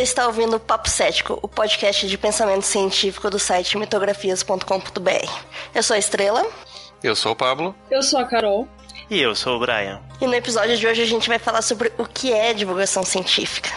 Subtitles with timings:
[0.00, 5.30] Você está ouvindo o Papo Cético, o podcast de pensamento científico do site mitografias.com.br.
[5.74, 6.42] Eu sou a Estrela.
[7.02, 7.74] Eu sou o Pablo.
[7.90, 8.66] Eu sou a Carol.
[9.10, 10.00] E eu sou o Brian.
[10.18, 13.68] E no episódio de hoje a gente vai falar sobre o que é divulgação científica.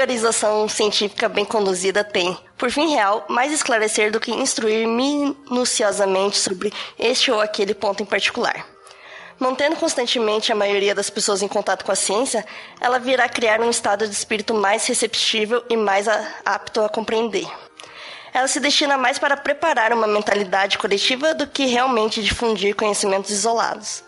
[0.00, 6.38] A vulgarização científica bem conduzida tem, por fim real, mais esclarecer do que instruir minuciosamente
[6.38, 8.64] sobre este ou aquele ponto em particular.
[9.38, 12.46] Mantendo constantemente a maioria das pessoas em contato com a ciência,
[12.80, 16.06] ela virá criar um estado de espírito mais receptível e mais
[16.46, 17.46] apto a compreender.
[18.32, 24.02] Ela se destina mais para preparar uma mentalidade coletiva do que realmente difundir conhecimentos isolados.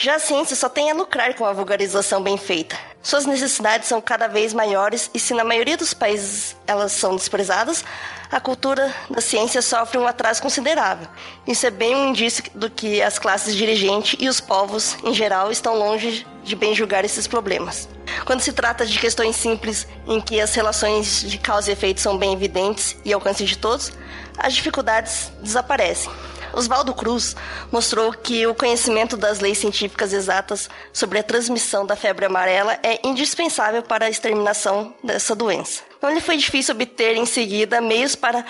[0.00, 2.78] Já a ciência só tem a lucrar com a vulgarização bem feita.
[3.02, 7.84] Suas necessidades são cada vez maiores e se na maioria dos países elas são desprezadas,
[8.30, 11.08] a cultura da ciência sofre um atraso considerável.
[11.48, 15.50] Isso é bem um indício do que as classes dirigentes e os povos, em geral,
[15.50, 17.88] estão longe de bem julgar esses problemas.
[18.24, 22.16] Quando se trata de questões simples em que as relações de causa e efeito são
[22.16, 23.90] bem evidentes e alcance de todos,
[24.38, 26.12] as dificuldades desaparecem.
[26.52, 27.36] Oswaldo Cruz
[27.70, 33.00] mostrou que o conhecimento das leis científicas exatas sobre a transmissão da febre amarela é
[33.06, 35.82] indispensável para a exterminação dessa doença.
[36.00, 38.44] Não lhe foi difícil obter em seguida meios para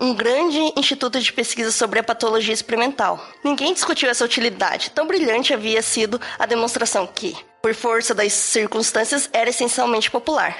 [0.00, 3.22] um grande instituto de pesquisa sobre a patologia experimental.
[3.44, 4.90] Ninguém discutiu essa utilidade.
[4.90, 10.56] Tão brilhante havia sido a demonstração que, por força das circunstâncias, era essencialmente popular.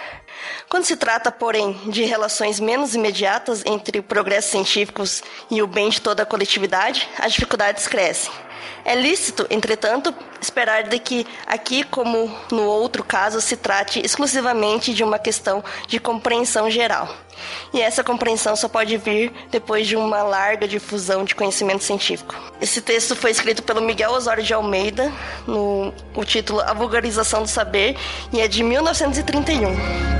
[0.68, 6.00] Quando se trata, porém, de relações menos imediatas entre progressos científicos e o bem de
[6.00, 8.32] toda a coletividade, as dificuldades crescem.
[8.84, 15.04] É lícito, entretanto, esperar de que aqui, como no outro caso, se trate exclusivamente de
[15.04, 17.14] uma questão de compreensão geral.
[17.72, 22.34] E essa compreensão só pode vir depois de uma larga difusão de conhecimento científico.
[22.60, 25.12] Esse texto foi escrito pelo Miguel Osório de Almeida,
[25.46, 27.96] no o título A Vulgarização do Saber,
[28.32, 30.19] e é de 1931.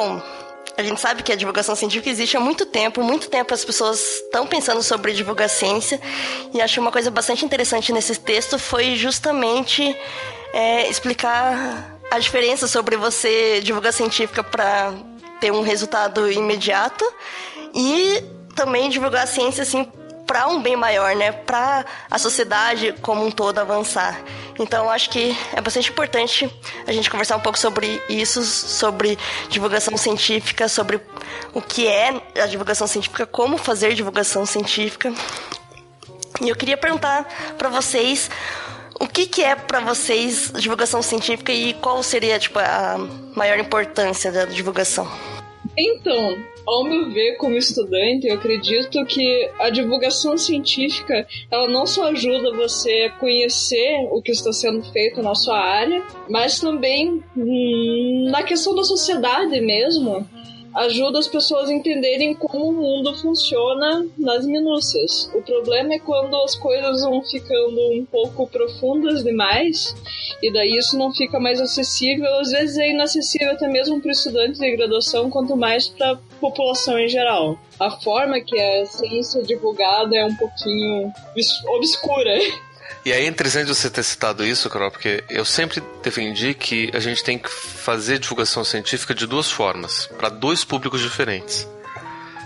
[0.00, 0.18] Bom,
[0.78, 4.00] a gente sabe que a divulgação científica existe há muito tempo, muito tempo as pessoas
[4.00, 6.00] estão pensando sobre divulgar ciência,
[6.54, 9.94] e acho uma coisa bastante interessante nesse texto foi justamente
[10.54, 14.94] é, explicar a diferença sobre você divulgar científica para
[15.38, 17.04] ter um resultado imediato
[17.74, 18.24] e
[18.56, 19.86] também divulgar a ciência assim
[20.30, 21.32] para um bem maior, né?
[21.32, 24.22] Para a sociedade como um todo avançar.
[24.60, 26.48] Então, acho que é bastante importante
[26.86, 29.18] a gente conversar um pouco sobre isso, sobre
[29.48, 31.00] divulgação científica, sobre
[31.52, 35.12] o que é a divulgação científica, como fazer divulgação científica.
[36.40, 37.26] E eu queria perguntar
[37.58, 38.30] para vocês
[39.00, 42.96] o que, que é para vocês divulgação científica e qual seria tipo, a
[43.34, 45.10] maior importância da divulgação?
[45.76, 52.08] Então, ao meu ver, como estudante, eu acredito que a divulgação científica ela não só
[52.10, 58.28] ajuda você a conhecer o que está sendo feito na sua área, mas também hum,
[58.30, 60.26] na questão da sociedade mesmo
[60.74, 65.30] ajuda as pessoas a entenderem como o mundo funciona nas minúcias.
[65.34, 69.94] O problema é quando as coisas vão ficando um pouco profundas demais
[70.42, 72.32] e daí isso não fica mais acessível.
[72.38, 76.98] Às vezes é inacessível até mesmo para estudantes de graduação, quanto mais para a população
[76.98, 77.58] em geral.
[77.78, 81.12] A forma que a ciência é divulgada é um pouquinho
[81.76, 82.38] obscura.
[83.04, 87.00] E aí é interessante você ter citado isso, Carol, porque eu sempre defendi que a
[87.00, 91.66] gente tem que fazer divulgação científica de duas formas, para dois públicos diferentes.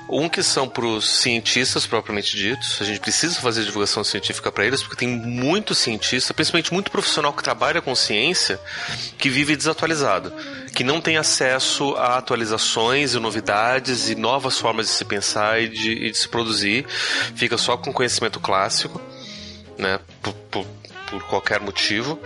[0.08, 4.66] Um que são para os cientistas propriamente ditos, a gente precisa fazer divulgação científica para
[4.66, 8.60] eles, porque tem muito cientista, principalmente muito profissional que trabalha com ciência,
[9.18, 10.32] que vive desatualizado,
[10.74, 15.68] que não tem acesso a atualizações e novidades e novas formas de se pensar e
[15.68, 16.86] de, e de se produzir,
[17.34, 19.00] fica só com conhecimento clássico
[19.78, 20.00] né?
[20.22, 20.66] Por, por,
[21.10, 22.18] por qualquer motivo.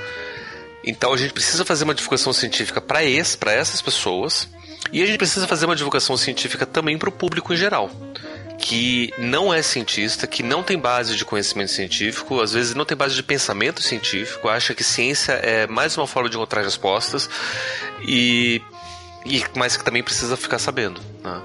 [0.85, 4.49] Então a gente precisa fazer uma divulgação científica para essas pessoas
[4.93, 7.91] e a gente precisa fazer uma divulgação científica também para o público em geral,
[8.59, 12.97] que não é cientista, que não tem base de conhecimento científico, às vezes não tem
[12.97, 17.29] base de pensamento científico, acha que ciência é mais uma forma de encontrar respostas
[18.07, 18.63] e,
[19.27, 21.01] e mas que também precisa ficar sabendo.
[21.23, 21.43] Né?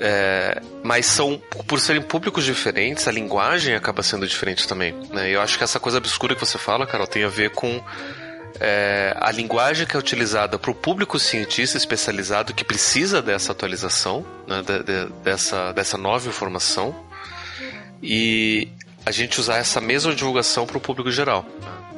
[0.00, 4.94] É, mas são, por serem públicos diferentes, a linguagem acaba sendo diferente também.
[5.10, 5.30] Né?
[5.30, 7.82] Eu acho que essa coisa obscura que você fala, Carol, tem a ver com
[8.60, 14.24] é, a linguagem que é utilizada para o público cientista especializado que precisa dessa atualização,
[14.46, 16.94] né, de, de, dessa, dessa nova informação,
[18.02, 18.68] e
[19.04, 21.44] a gente usar essa mesma divulgação para o público geral.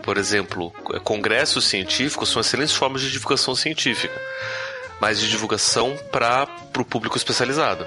[0.03, 0.71] Por exemplo,
[1.05, 4.19] congressos científicos são excelentes formas de divulgação científica,
[5.01, 7.87] mas de divulgação para o público especializado.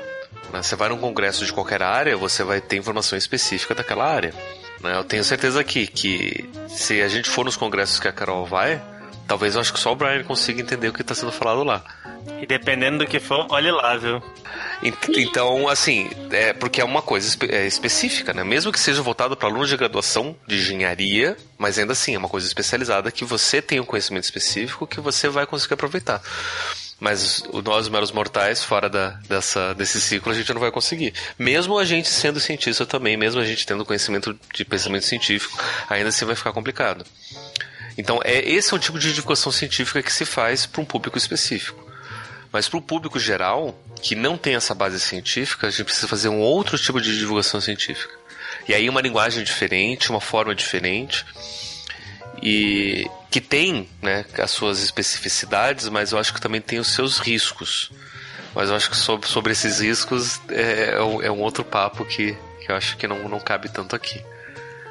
[0.52, 0.62] Né?
[0.62, 4.34] Você vai num congresso de qualquer área, você vai ter informação específica daquela área.
[4.82, 4.98] Né?
[4.98, 8.82] Eu tenho certeza aqui que se a gente for nos congressos que a Carol vai,
[9.28, 11.84] talvez eu acho que só o Brian consiga entender o que está sendo falado lá.
[12.42, 14.22] E dependendo do que for, olhe lá, viu?
[15.18, 18.44] Então, assim, é porque é uma coisa espe é específica, né?
[18.44, 22.30] Mesmo que seja voltado para alunos de graduação de engenharia, mas ainda assim é uma
[22.30, 26.22] coisa especializada que você tem um conhecimento específico que você vai conseguir aproveitar.
[27.04, 31.14] Mas nós, meros mortais, fora da, dessa, desse ciclo, a gente não vai conseguir.
[31.38, 36.08] Mesmo a gente sendo cientista também, mesmo a gente tendo conhecimento de pensamento científico, ainda
[36.08, 37.06] assim vai ficar complicado.
[37.98, 41.18] Então, é, esse é o tipo de divulgação científica que se faz para um público
[41.18, 41.86] específico.
[42.54, 46.30] Mas para o público geral, que não tem essa base científica, a gente precisa fazer
[46.30, 48.14] um outro tipo de divulgação científica.
[48.66, 51.26] E aí uma linguagem diferente, uma forma diferente
[52.44, 57.18] e que tem né, as suas especificidades, mas eu acho que também tem os seus
[57.18, 57.90] riscos.
[58.54, 62.38] Mas eu acho que sobre, sobre esses riscos é, é, é um outro papo que,
[62.60, 64.22] que eu acho que não, não cabe tanto aqui.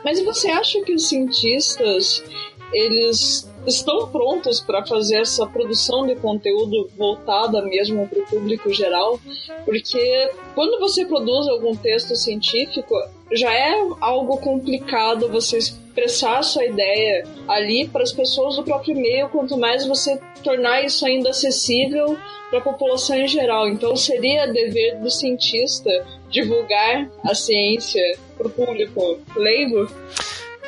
[0.03, 2.25] Mas você acha que os cientistas
[2.73, 9.21] eles estão prontos para fazer essa produção de conteúdo voltada mesmo para o público geral,
[9.65, 12.95] porque quando você produz algum texto científico,
[13.33, 18.97] já é algo complicado você expressar a sua ideia ali para as pessoas do próprio
[18.97, 22.17] meio, quanto mais você tornar isso ainda acessível
[22.51, 23.69] para a população em geral.
[23.69, 25.91] Então seria dever do cientista
[26.31, 28.03] divulgar a ciência
[28.37, 29.89] para o público leigo?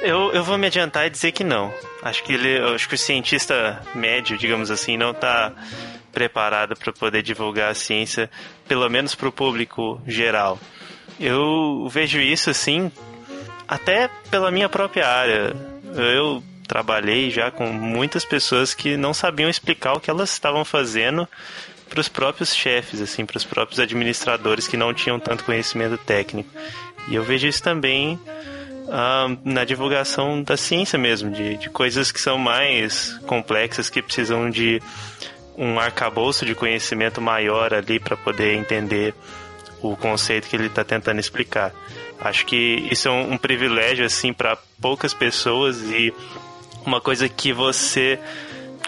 [0.05, 1.73] Eu, eu vou me adiantar e dizer que não.
[2.03, 5.51] Acho que ele, acho que o cientista médio, digamos assim, não está
[6.13, 8.31] preparado para poder divulgar a ciência,
[8.69, 10.61] pelo menos para o público geral.
[11.19, 12.93] Eu vejo isso assim,
[13.67, 15.57] até pela minha própria área.
[15.97, 21.27] Eu trabalhei já com muitas pessoas que não sabiam explicar o que elas estavam fazendo
[21.89, 26.51] para os próprios chefes, assim, para os próprios administradores que não tinham tanto conhecimento técnico.
[27.09, 28.21] E eu vejo isso também
[28.85, 34.51] uh, na divulgação da ciência mesmo, de, de coisas que são mais complexas, que precisam
[34.51, 34.81] de
[35.57, 39.15] um arcabouço de conhecimento maior ali para poder entender
[39.81, 41.73] o conceito que ele está tentando explicar.
[42.21, 46.13] Acho que isso é um, um privilégio assim para poucas pessoas e
[46.85, 48.19] uma coisa que você,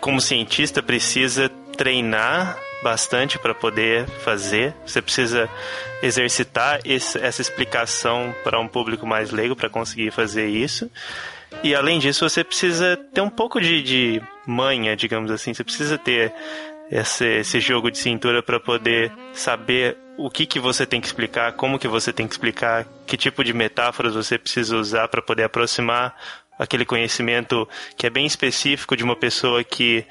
[0.01, 4.75] como cientista, precisa treinar bastante para poder fazer.
[4.85, 5.49] Você precisa
[6.03, 10.91] exercitar esse, essa explicação para um público mais leigo para conseguir fazer isso.
[11.63, 15.55] E além disso, você precisa ter um pouco de, de manha, digamos assim.
[15.55, 16.33] Você precisa ter
[16.91, 21.53] esse, esse jogo de cintura para poder saber o que, que você tem que explicar,
[21.53, 25.45] como que você tem que explicar, que tipo de metáforas você precisa usar para poder
[25.45, 26.17] aproximar
[26.59, 30.07] aquele conhecimento que é bem específico de uma pessoa que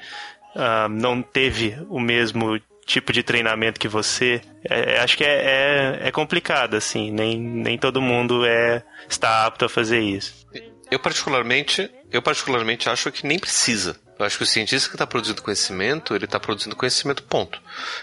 [0.56, 4.40] uh, não teve o mesmo tipo de treinamento que você.
[4.68, 7.10] É, é, acho que é, é, é, complicado, assim.
[7.10, 10.46] Nem, nem todo mundo é, está apto a fazer isso.
[10.90, 14.00] Eu particularmente, eu particularmente acho que nem precisa.
[14.18, 17.60] Eu acho que o cientista que está produzindo conhecimento, ele está produzindo conhecimento, ponto.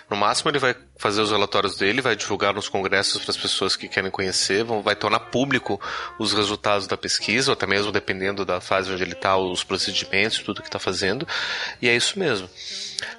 [0.08, 3.76] No máximo, ele vai fazer os relatórios dele, vai divulgar nos congressos para as pessoas
[3.76, 5.82] que querem conhecer, vão, vai tornar público
[6.20, 10.38] os resultados da pesquisa, ou até mesmo dependendo da fase onde ele está, os procedimentos,
[10.40, 11.28] tudo que está fazendo.
[11.82, 12.48] E é isso mesmo.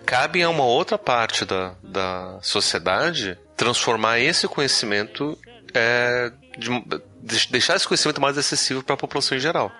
[0.07, 5.37] Cabe a uma outra parte da, da sociedade transformar esse conhecimento,
[5.75, 9.73] é, de, deixar esse conhecimento mais acessível para a população em geral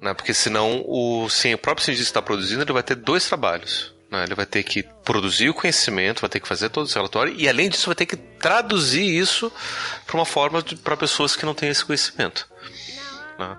[0.00, 0.14] né?
[0.14, 3.94] Porque senão o, sim, o próprio cientista está produzindo, ele vai ter dois trabalhos.
[4.10, 4.24] Né?
[4.24, 7.48] Ele vai ter que produzir o conhecimento, vai ter que fazer todo esse relatório e
[7.48, 9.52] além disso vai ter que traduzir isso
[10.06, 12.48] para uma forma para pessoas que não têm esse conhecimento.
[13.38, 13.56] Né?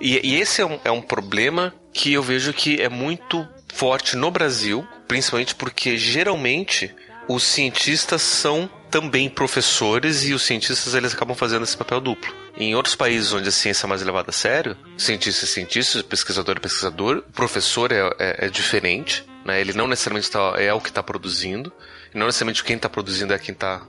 [0.00, 4.16] E, e, esse é um, é um problema que eu vejo que é muito forte
[4.16, 6.94] no Brasil, principalmente porque geralmente
[7.28, 12.34] os cientistas são também professores e os cientistas eles acabam fazendo esse papel duplo.
[12.56, 16.56] Em outros países onde a ciência é mais levada a sério, cientista é cientista, pesquisador
[16.56, 19.60] é pesquisador, professor é, é, é diferente, né?
[19.60, 21.72] ele não necessariamente tá, é o que está produzindo,
[22.14, 23.82] não necessariamente quem está produzindo é quem está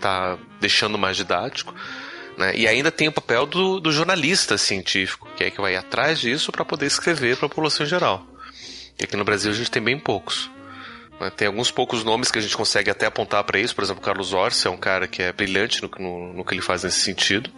[0.00, 1.74] tá deixando mais didático.
[2.36, 2.54] Né?
[2.54, 6.52] E ainda tem o papel do, do jornalista científico, que é que vai atrás disso
[6.52, 8.26] para poder escrever para a população em geral.
[8.98, 10.50] E aqui no Brasil a gente tem bem poucos.
[11.36, 13.74] Tem alguns poucos nomes que a gente consegue até apontar para isso.
[13.74, 16.60] Por exemplo, Carlos Orsi é um cara que é brilhante no, no, no que ele
[16.60, 17.50] faz nesse sentido.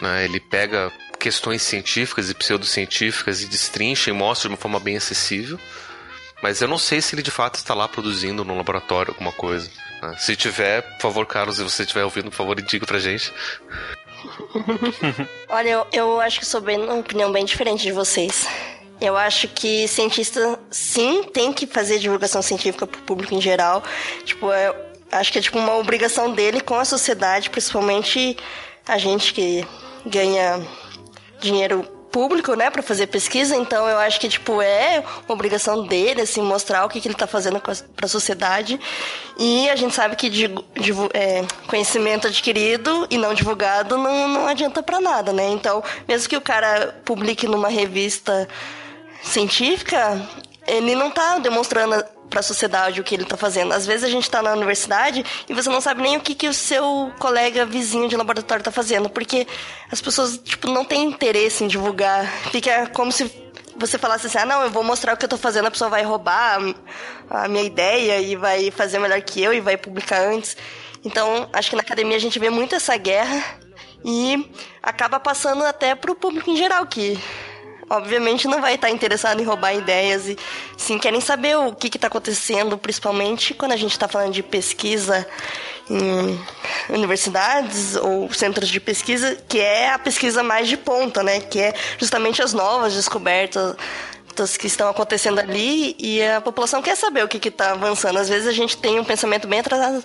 [0.00, 0.24] Né?
[0.24, 5.58] Ele pega questões científicas e pseudocientíficas e destrincha e mostra de uma forma bem acessível.
[6.42, 9.70] Mas eu não sei se ele de fato está lá produzindo no laboratório alguma coisa.
[10.02, 10.16] Né?
[10.18, 13.32] Se tiver, por favor, Carlos, se você estiver ouvindo, por favor, indique pra gente.
[15.48, 18.46] Olha, eu, eu acho que sou bem uma opinião bem diferente de vocês.
[19.02, 23.82] Eu acho que cientista, sim, tem que fazer divulgação científica para o público em geral.
[24.24, 24.72] Tipo, é,
[25.10, 28.36] acho que é tipo uma obrigação dele com a sociedade, principalmente
[28.86, 29.66] a gente que
[30.06, 30.64] ganha
[31.40, 31.82] dinheiro
[32.12, 36.42] público, né, para fazer pesquisa, então eu acho que tipo é uma obrigação dele assim
[36.42, 38.78] mostrar o que, que ele está fazendo para a sociedade.
[39.38, 40.30] E a gente sabe que
[41.14, 45.48] é, conhecimento adquirido e não divulgado não, não adianta para nada, né?
[45.48, 48.46] Então, mesmo que o cara publique numa revista
[49.22, 50.20] científica,
[50.66, 53.72] ele não está demonstrando para a sociedade o que ele está fazendo.
[53.72, 56.48] Às vezes a gente está na universidade e você não sabe nem o que, que
[56.48, 59.46] o seu colega vizinho de laboratório está fazendo, porque
[59.90, 62.26] as pessoas tipo não têm interesse em divulgar.
[62.50, 63.30] Fica como se
[63.76, 65.90] você falasse assim: "Ah, não, eu vou mostrar o que eu estou fazendo, a pessoa
[65.90, 66.58] vai roubar
[67.28, 70.56] a minha ideia e vai fazer melhor que eu e vai publicar antes".
[71.04, 73.44] Então, acho que na academia a gente vê muito essa guerra
[74.04, 74.50] e
[74.82, 77.18] acaba passando até para o público em geral que
[77.92, 80.38] obviamente não vai estar interessado em roubar ideias e
[80.76, 85.26] sim querem saber o que está acontecendo, principalmente quando a gente está falando de pesquisa
[85.90, 86.40] em
[86.88, 91.40] universidades ou centros de pesquisa, que é a pesquisa mais de ponta, né?
[91.40, 93.76] Que é justamente as novas descobertas
[94.58, 98.18] que estão acontecendo ali e a população quer saber o que está avançando.
[98.18, 100.02] Às vezes a gente tem um pensamento bem atrasado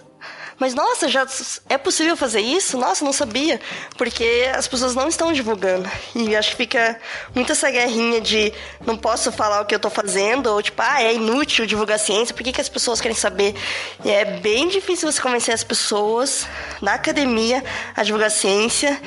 [0.59, 1.25] mas nossa, já
[1.69, 2.77] é possível fazer isso?
[2.77, 3.61] Nossa, não sabia.
[3.97, 5.89] Porque as pessoas não estão divulgando.
[6.15, 6.99] E acho que fica
[7.35, 8.51] muito essa guerrinha de
[8.85, 12.33] não posso falar o que eu tô fazendo, ou tipo, ah, é inútil divulgar ciência,
[12.33, 13.55] por que, que as pessoas querem saber?
[14.03, 16.47] E é bem difícil você convencer as pessoas
[16.81, 17.63] na academia
[17.95, 18.99] a divulgar ciência.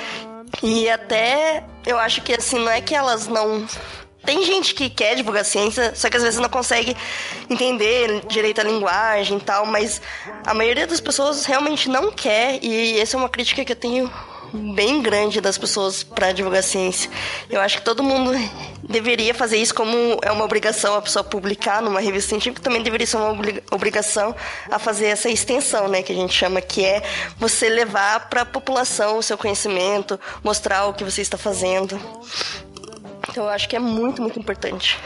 [0.62, 3.66] E até eu acho que assim, não é que elas não
[4.25, 6.97] tem gente que quer divulgar ciência, só que às vezes não consegue
[7.49, 10.00] entender direito a linguagem e tal, mas
[10.45, 14.11] a maioria das pessoas realmente não quer, e essa é uma crítica que eu tenho
[14.53, 17.11] bem grande das pessoas para divulgar ciência.
[17.49, 18.33] Eu acho que todo mundo
[18.83, 23.07] deveria fazer isso como é uma obrigação a pessoa publicar numa revista científica, também deveria
[23.07, 23.37] ser uma
[23.71, 24.35] obrigação
[24.71, 27.03] a fazer essa extensão, né, que a gente chama que é
[27.39, 32.00] você levar para a população o seu conhecimento, mostrar o que você está fazendo.
[33.30, 34.99] Então eu acho que é muito, muito importante.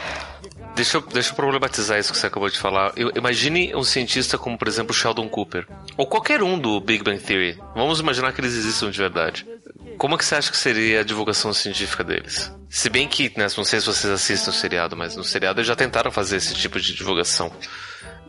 [0.75, 2.91] Deixa eu, deixa eu problematizar isso que você acabou de falar.
[2.97, 5.65] Eu, imagine um cientista como, por exemplo, Sheldon Cooper.
[5.95, 7.57] Ou qualquer um do Big Bang Theory.
[7.73, 9.47] Vamos imaginar que eles existam de verdade.
[9.97, 12.51] Como que você acha que seria a divulgação científica deles?
[12.69, 15.67] Se bem que, né, não sei se vocês assistem o seriado, mas no seriado eles
[15.67, 17.49] já tentaram fazer esse tipo de divulgação.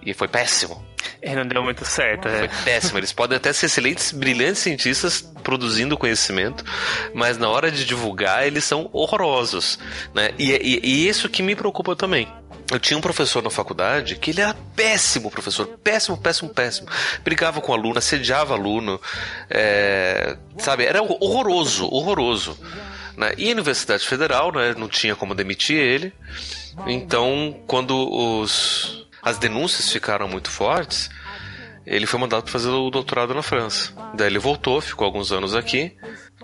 [0.06, 0.86] E foi péssimo.
[1.20, 2.38] E não deu muito certo, é.
[2.38, 2.98] Foi péssimo.
[2.98, 6.64] Eles podem até ser excelentes, brilhantes cientistas produzindo conhecimento,
[7.12, 9.80] mas na hora de divulgar eles são horrorosos.
[10.14, 10.30] Né?
[10.38, 12.28] E, e, e isso que me preocupa também.
[12.70, 16.88] Eu tinha um professor na faculdade que ele era péssimo professor, péssimo, péssimo, péssimo.
[17.24, 19.00] Brigava com aluno, assediava aluno,
[19.50, 20.84] é, sabe?
[20.84, 22.56] Era horroroso, horroroso.
[23.16, 23.34] Né?
[23.38, 26.12] E a Universidade Federal né, não tinha como demitir ele.
[26.86, 31.10] Então, quando os as denúncias ficaram muito fortes,
[31.84, 33.92] ele foi mandado para fazer o doutorado na França.
[34.14, 35.96] Daí ele voltou, ficou alguns anos aqui.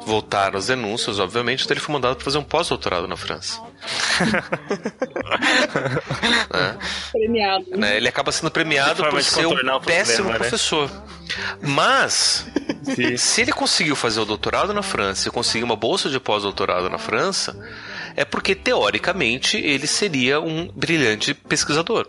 [0.04, 3.62] Voltaram as denúncias, obviamente, daí ele foi mandado para fazer um pós-doutorado na França.
[6.52, 6.74] é.
[7.12, 7.66] Premiado.
[7.70, 7.98] Né?
[7.98, 10.38] Ele acaba sendo premiado por ser um péssimo problema, né?
[10.38, 10.90] professor.
[10.90, 11.02] Né?
[11.60, 12.44] Mas,
[13.16, 16.98] se ele conseguiu fazer o doutorado na França e conseguiu uma bolsa de pós-doutorado na
[16.98, 17.56] França,
[18.16, 22.08] é porque, teoricamente, ele seria um brilhante pesquisador.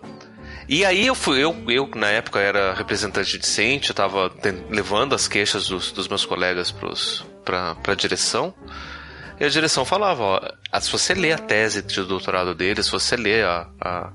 [0.67, 4.32] E aí eu fui, eu, eu na época era representante decente, eu tava
[4.70, 8.53] levando as queixas dos, dos meus colegas pros, pra, pra direção.
[9.39, 13.15] E a direção falava, ó, se você lê a tese de doutorado dele, se você
[13.15, 14.12] lê a, a,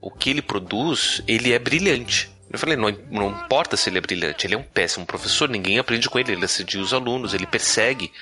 [0.00, 2.30] o que ele produz, ele é brilhante.
[2.50, 5.78] Eu falei, não, não importa se ele é brilhante, ele é um péssimo professor, ninguém
[5.78, 8.12] aprende com ele, ele assedia os alunos, ele persegue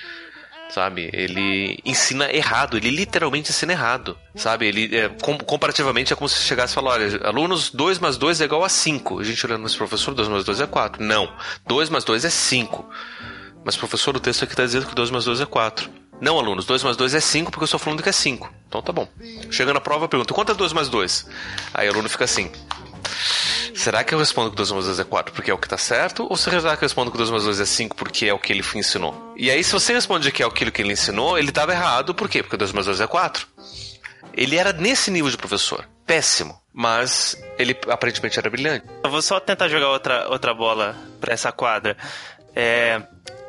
[0.73, 1.09] sabe?
[1.13, 4.65] Ele ensina errado, ele literalmente ensina errado, sabe?
[4.65, 8.41] Ele, é, com, comparativamente, é como se chegasse e falasse, olha, alunos, 2 mais 2
[8.41, 9.19] é igual a 5.
[9.19, 11.03] A gente olhando esse professor, 2 mais 2 é 4.
[11.03, 11.31] Não,
[11.67, 12.89] 2 mais 2 é 5.
[13.63, 15.89] Mas, professor, o texto aqui está dizendo que 2 mais 2 é 4.
[16.19, 18.51] Não, alunos, 2 mais 2 é 5 porque eu estou falando que é 5.
[18.67, 19.07] Então tá bom.
[19.51, 21.27] Chegando na prova, pergunta, quanto é 2 mais 2?
[21.73, 22.51] Aí o aluno fica assim.
[23.73, 25.77] Será que eu respondo que 2 mais 2 é 4 porque é o que tá
[25.77, 26.27] certo?
[26.29, 28.53] Ou será que eu respondo que 2 mais 2 é 5 porque é o que
[28.53, 29.33] ele ensinou?
[29.35, 32.29] E aí, se você responde que é aquilo que ele ensinou, ele estava errado, por
[32.29, 32.41] quê?
[32.41, 33.47] Porque 2 mais 2 é 4.
[34.35, 35.87] Ele era nesse nível de professor.
[36.05, 36.59] Péssimo.
[36.73, 38.85] Mas ele aparentemente era brilhante.
[39.03, 41.95] Eu vou só tentar jogar outra, outra bola para essa quadra.
[42.55, 42.99] É,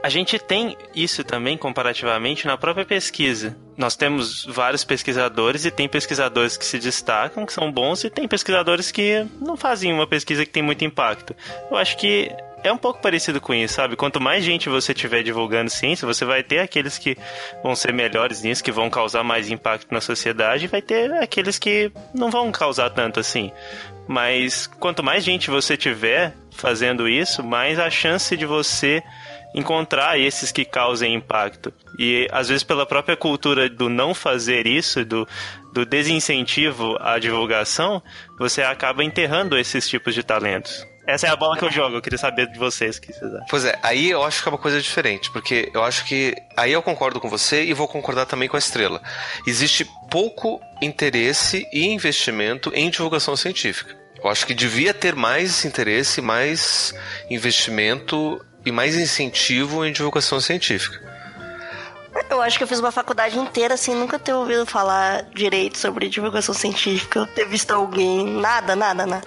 [0.04, 3.56] a gente tem isso também comparativamente na própria pesquisa.
[3.74, 8.28] Nós temos vários pesquisadores e tem pesquisadores que se destacam, que são bons, e tem
[8.28, 11.34] pesquisadores que não fazem uma pesquisa que tem muito impacto.
[11.70, 12.30] Eu acho que
[12.62, 13.96] é um pouco parecido com isso, sabe?
[13.96, 17.16] Quanto mais gente você tiver divulgando ciência, você vai ter aqueles que
[17.62, 21.58] vão ser melhores nisso, que vão causar mais impacto na sociedade, e vai ter aqueles
[21.58, 23.50] que não vão causar tanto assim.
[24.06, 29.02] Mas quanto mais gente você tiver fazendo isso, mais a chance de você
[29.54, 31.72] encontrar esses que causem impacto.
[31.98, 35.26] E às vezes pela própria cultura do não fazer isso, do,
[35.72, 38.02] do desincentivo à divulgação,
[38.38, 40.84] você acaba enterrando esses tipos de talentos.
[41.06, 43.30] Essa é a bola que eu jogo, eu queria saber de vocês o que vocês
[43.30, 43.46] acham.
[43.50, 46.34] Pois é, aí eu acho que é uma coisa diferente, porque eu acho que.
[46.56, 49.02] Aí eu concordo com você e vou concordar também com a estrela.
[49.46, 53.94] Existe pouco interesse e investimento em divulgação científica.
[54.22, 56.94] Eu acho que devia ter mais interesse, mais
[57.28, 61.00] investimento e mais incentivo em divulgação científica.
[62.30, 66.08] Eu acho que eu fiz uma faculdade inteira sem nunca ter ouvido falar direito sobre
[66.08, 69.26] divulgação científica, ter visto alguém, nada, nada, nada.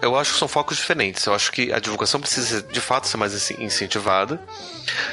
[0.00, 1.24] Eu acho que são focos diferentes.
[1.24, 4.40] Eu acho que a divulgação precisa de fato ser mais incentivada.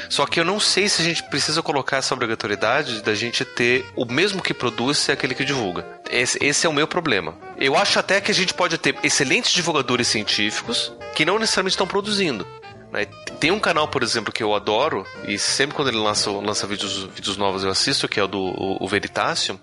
[0.08, 3.84] Só que eu não sei se a gente precisa colocar essa obrigatoriedade da gente ter
[3.96, 5.86] o mesmo que produz ser aquele que divulga.
[6.10, 7.34] Esse, esse é o meu problema.
[7.58, 11.86] Eu acho até que a gente pode ter excelentes divulgadores científicos que não necessariamente estão
[11.86, 12.46] produzindo.
[12.94, 13.06] Né?
[13.38, 17.04] Tem um canal, por exemplo, que eu adoro, e sempre quando ele lança, lança vídeos,
[17.14, 19.58] vídeos novos eu assisto, que é o do o, o Veritasium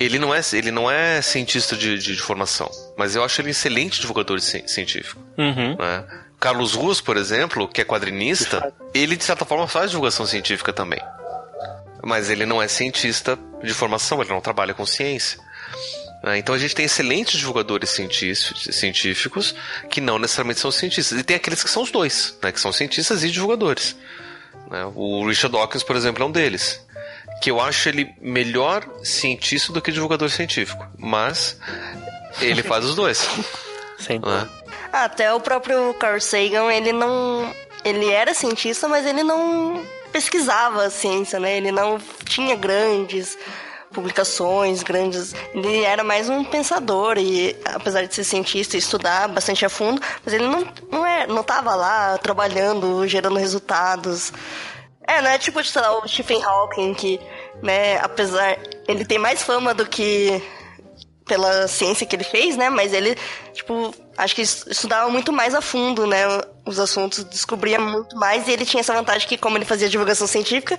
[0.00, 3.48] ele não é, ele não é cientista de, de, de formação, mas eu acho ele
[3.48, 5.20] um excelente divulgador científico.
[5.36, 5.76] Uhum.
[5.76, 6.04] Né?
[6.40, 11.00] Carlos Ruas, por exemplo, que é quadrinista, ele de certa forma faz divulgação científica também.
[12.02, 15.38] Mas ele não é cientista de formação, ele não trabalha com ciência.
[16.22, 16.38] Né?
[16.38, 19.54] Então a gente tem excelentes divulgadores científicos
[19.90, 21.18] que não necessariamente são cientistas.
[21.18, 22.52] E tem aqueles que são os dois, né?
[22.52, 23.96] que são cientistas e divulgadores.
[24.70, 24.84] Né?
[24.94, 26.80] O Richard Dawkins, por exemplo, é um deles
[27.40, 30.86] que eu acho ele melhor cientista do que divulgador científico.
[30.98, 31.56] Mas
[32.40, 33.18] ele faz os dois.
[33.98, 34.18] Sim.
[34.18, 34.48] Né?
[34.92, 37.54] Até o próprio Carl Sagan, ele não.
[37.82, 41.56] Ele era cientista, mas ele não pesquisava a ciência, né?
[41.56, 43.38] Ele não tinha grandes
[43.92, 45.34] publicações grandes.
[45.54, 50.00] Ele era mais um pensador e, apesar de ser cientista e estudar bastante a fundo,
[50.24, 54.32] mas ele não, não, é, não tava lá trabalhando, gerando resultados.
[55.06, 57.20] É, não é tipo, sei lá, o Stephen Hawking, que,
[57.62, 58.58] né, apesar.
[58.86, 60.42] Ele tem mais fama do que
[61.26, 62.68] pela ciência que ele fez, né?
[62.70, 63.16] Mas ele,
[63.52, 66.24] tipo, acho que estudava muito mais a fundo, né?
[66.66, 70.26] Os assuntos, descobria muito mais e ele tinha essa vantagem que, como ele fazia divulgação
[70.26, 70.78] científica,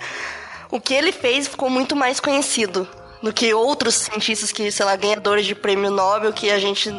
[0.70, 2.88] o que ele fez ficou muito mais conhecido
[3.22, 6.90] do que outros cientistas que, sei lá, ganhadores de prêmio Nobel que a gente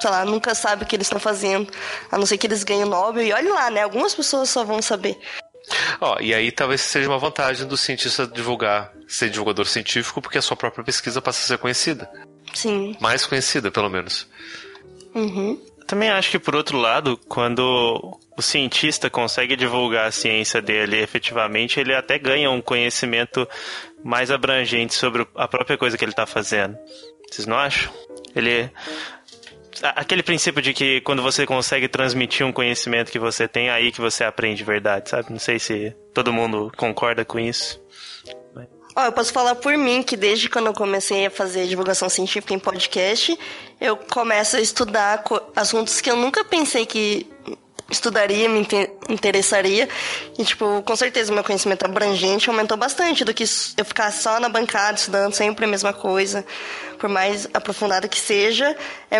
[0.00, 1.72] sei lá, nunca sabe o que eles estão fazendo,
[2.10, 3.24] a não ser que eles ganhem o Nobel.
[3.24, 3.82] E olha lá, né?
[3.82, 5.18] Algumas pessoas só vão saber.
[6.00, 10.42] Ó, e aí talvez seja uma vantagem do cientista divulgar, ser divulgador científico, porque a
[10.42, 12.08] sua própria pesquisa passa a ser conhecida.
[12.54, 12.96] Sim.
[13.00, 14.28] Mais conhecida, pelo menos.
[15.14, 15.60] Uhum.
[15.86, 21.78] Também acho que, por outro lado, quando o cientista consegue divulgar a ciência dele efetivamente,
[21.78, 23.48] ele até ganha um conhecimento
[24.06, 26.78] mais abrangente sobre a própria coisa que ele está fazendo.
[27.28, 27.92] Vocês não acham?
[28.34, 28.70] Ele
[29.82, 33.92] aquele princípio de que quando você consegue transmitir um conhecimento que você tem, é aí
[33.92, 35.30] que você aprende verdade, sabe?
[35.30, 37.82] Não sei se todo mundo concorda com isso.
[38.94, 42.54] Ó, eu posso falar por mim que desde quando eu comecei a fazer divulgação científica
[42.54, 43.38] em podcast,
[43.78, 45.22] eu começo a estudar
[45.54, 47.26] assuntos que eu nunca pensei que
[47.90, 48.66] estudaria, me
[49.08, 49.88] interessaria.
[50.38, 53.44] E, tipo, com certeza o meu conhecimento abrangente aumentou bastante do que
[53.76, 56.44] eu ficar só na bancada estudando sempre a mesma coisa.
[56.98, 58.76] Por mais aprofundada que seja,
[59.10, 59.18] é,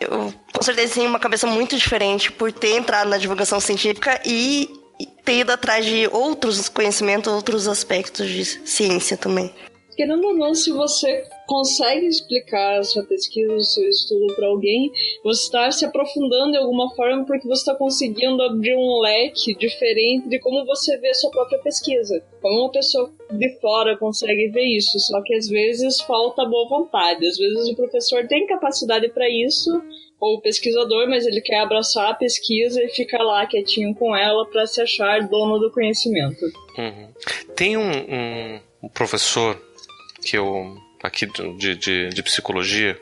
[0.00, 4.68] eu com certeza tenho uma cabeça muito diferente por ter entrado na divulgação científica e
[5.24, 9.52] ter ido atrás de outros conhecimentos, outros aspectos de ciência também.
[9.96, 14.90] Querendo ou não, se você consegue explicar a sua pesquisa, o seu estudo para alguém,
[15.22, 20.30] você está se aprofundando de alguma forma porque você está conseguindo abrir um leque diferente
[20.30, 22.24] de como você vê a sua própria pesquisa.
[22.40, 27.26] Como uma pessoa de fora consegue ver isso, só que às vezes falta boa vontade,
[27.26, 29.70] às vezes o professor tem capacidade para isso,
[30.18, 34.66] ou pesquisador, mas ele quer abraçar a pesquisa e ficar lá quietinho com ela para
[34.66, 36.46] se achar dono do conhecimento.
[36.78, 37.08] Uhum.
[37.54, 39.60] Tem um, um, um professor
[40.24, 42.98] que eu aqui de, de, de psicologia,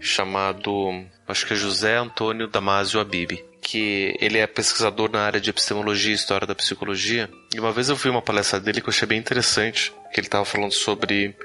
[0.00, 5.50] chamado, acho que é José Antônio Damasio Abib, que ele é pesquisador na área de
[5.50, 7.30] epistemologia e história da psicologia.
[7.54, 10.26] E uma vez eu vi uma palestra dele que eu achei bem interessante, que ele
[10.26, 11.36] estava falando sobre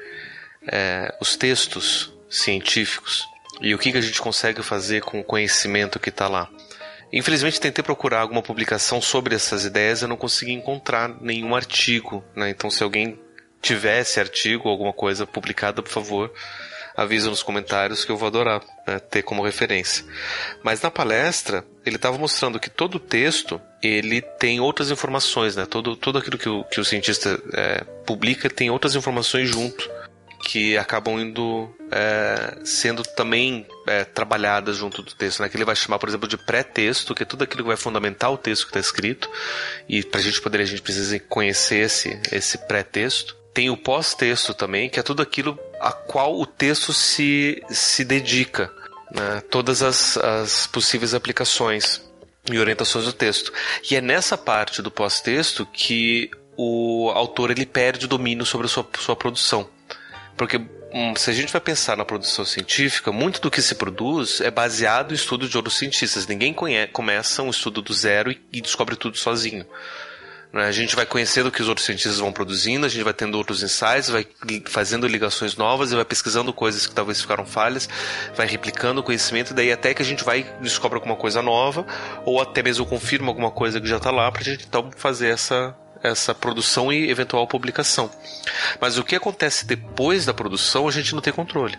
[0.68, 3.26] é, os textos científicos
[3.62, 6.50] e o que, que a gente consegue fazer com o conhecimento que está lá.
[7.12, 12.50] Infelizmente tentei procurar alguma publicação sobre essas ideias, eu não consegui encontrar nenhum artigo, né?
[12.50, 13.18] Então se alguém
[13.62, 16.32] tivesse artigo, alguma coisa publicada, por favor,
[16.96, 20.04] avisa nos comentários que eu vou adorar né, ter como referência.
[20.64, 25.66] Mas na palestra, ele estava mostrando que todo texto ele tem outras informações, né?
[25.66, 29.88] Todo, tudo aquilo que o, que o cientista é, publica tem outras informações junto
[30.40, 35.50] que acabam indo é, sendo também é, trabalhadas junto do texto, né?
[35.50, 38.32] Que ele vai chamar, por exemplo, de pré-texto, que é tudo aquilo que vai fundamentar
[38.32, 39.30] o texto que está escrito.
[39.88, 43.36] E para a gente poder, a gente precisa conhecer esse, esse pré-texto.
[43.58, 48.72] Tem o pós-texto também, que é tudo aquilo a qual o texto se, se dedica,
[49.12, 49.42] né?
[49.50, 52.08] Todas as, as possíveis aplicações
[52.52, 53.52] e orientações do texto.
[53.90, 58.70] E é nessa parte do pós-texto que o autor ele perde o domínio sobre a
[58.70, 59.68] sua, sua produção.
[60.38, 60.58] Porque
[60.94, 64.52] hum, se a gente vai pensar na produção científica, muito do que se produz é
[64.52, 66.28] baseado em estudo de outros cientistas.
[66.28, 69.66] Ninguém conhece, começa um estudo do zero e, e descobre tudo sozinho.
[70.54, 70.66] Né?
[70.66, 73.38] A gente vai conhecendo o que os outros cientistas vão produzindo, a gente vai tendo
[73.38, 74.26] outros insights, vai
[74.66, 77.90] fazendo ligações novas e vai pesquisando coisas que talvez ficaram falhas,
[78.36, 81.86] vai replicando o conhecimento, daí até que a gente vai descobre alguma coisa nova,
[82.26, 85.30] ou até mesmo confirma alguma coisa que já está lá, para a gente então fazer
[85.30, 88.10] essa, essa produção e eventual publicação.
[88.80, 91.78] Mas o que acontece depois da produção a gente não tem controle.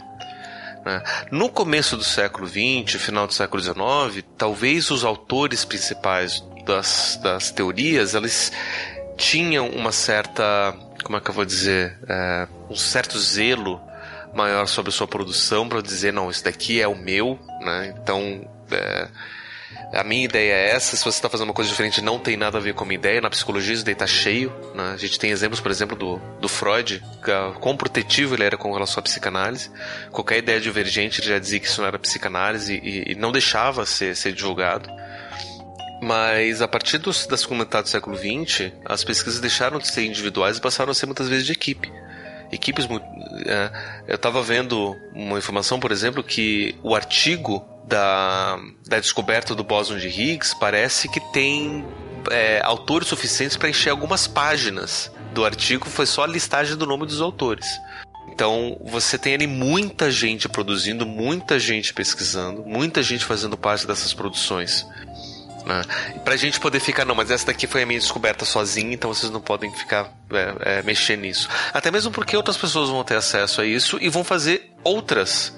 [0.85, 1.03] Né?
[1.31, 7.51] No começo do século XX, final do século XIX, talvez os autores principais das, das
[7.51, 8.53] teorias eles
[9.17, 13.81] tinham uma certa, como é que eu vou dizer, é, um certo zelo
[14.35, 17.95] maior sobre a sua produção para dizer não, isso daqui é o meu, né?
[17.97, 19.09] Então é,
[19.93, 20.97] a minha ideia é essa.
[20.97, 22.99] Se você está fazendo uma coisa diferente, não tem nada a ver com a minha
[22.99, 23.21] ideia.
[23.21, 24.53] Na psicologia, isso daí tá cheio.
[24.75, 24.93] Né?
[24.93, 28.73] A gente tem exemplos, por exemplo, do, do Freud, que, quão protetivo ele era com
[28.73, 29.71] relação à psicanálise.
[30.11, 33.87] Qualquer ideia divergente, ele já dizia que isso não era psicanálise e, e não deixava
[33.87, 34.91] ser, ser divulgado.
[36.01, 40.05] Mas a partir dos, da segunda metade do século XX, as pesquisas deixaram de ser
[40.05, 41.91] individuais e passaram a ser muitas vezes de equipe.
[42.53, 42.87] Equipes.
[43.47, 43.71] É,
[44.07, 49.97] eu estava vendo uma informação, por exemplo, que o artigo da, da descoberta do bóson
[49.97, 51.85] de Higgs parece que tem
[52.31, 57.07] é, autores suficientes para encher algumas páginas do artigo, foi só a listagem do nome
[57.07, 57.67] dos autores.
[58.33, 64.13] Então você tem ali muita gente produzindo, muita gente pesquisando, muita gente fazendo parte dessas
[64.13, 64.87] produções.
[65.69, 65.83] Né?
[66.25, 69.31] Pra gente poder ficar, não, mas essa daqui foi a minha descoberta sozinha, então vocês
[69.31, 71.47] não podem ficar é, é, mexer nisso.
[71.75, 75.55] Até mesmo porque outras pessoas vão ter acesso a isso e vão fazer outras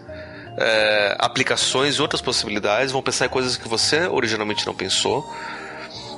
[0.59, 5.25] é, aplicações, outras possibilidades, vão pensar em coisas que você originalmente não pensou.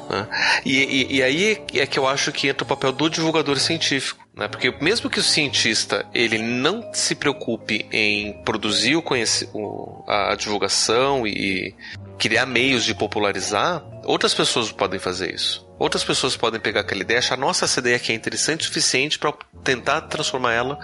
[0.09, 0.26] Né?
[0.64, 4.21] E, e, e, aí é que eu acho que entra o papel do divulgador científico.
[4.35, 4.49] Né?
[4.49, 9.05] Porque mesmo que o cientista ele não se preocupe em produzir o,
[9.53, 11.75] o a divulgação e
[12.18, 15.66] criar meios de popularizar, outras pessoas podem fazer isso.
[15.79, 18.64] Outras pessoas podem pegar aquela ideia e achar, nossa, essa ideia aqui é interessante o
[18.64, 20.79] suficiente para tentar transformar ela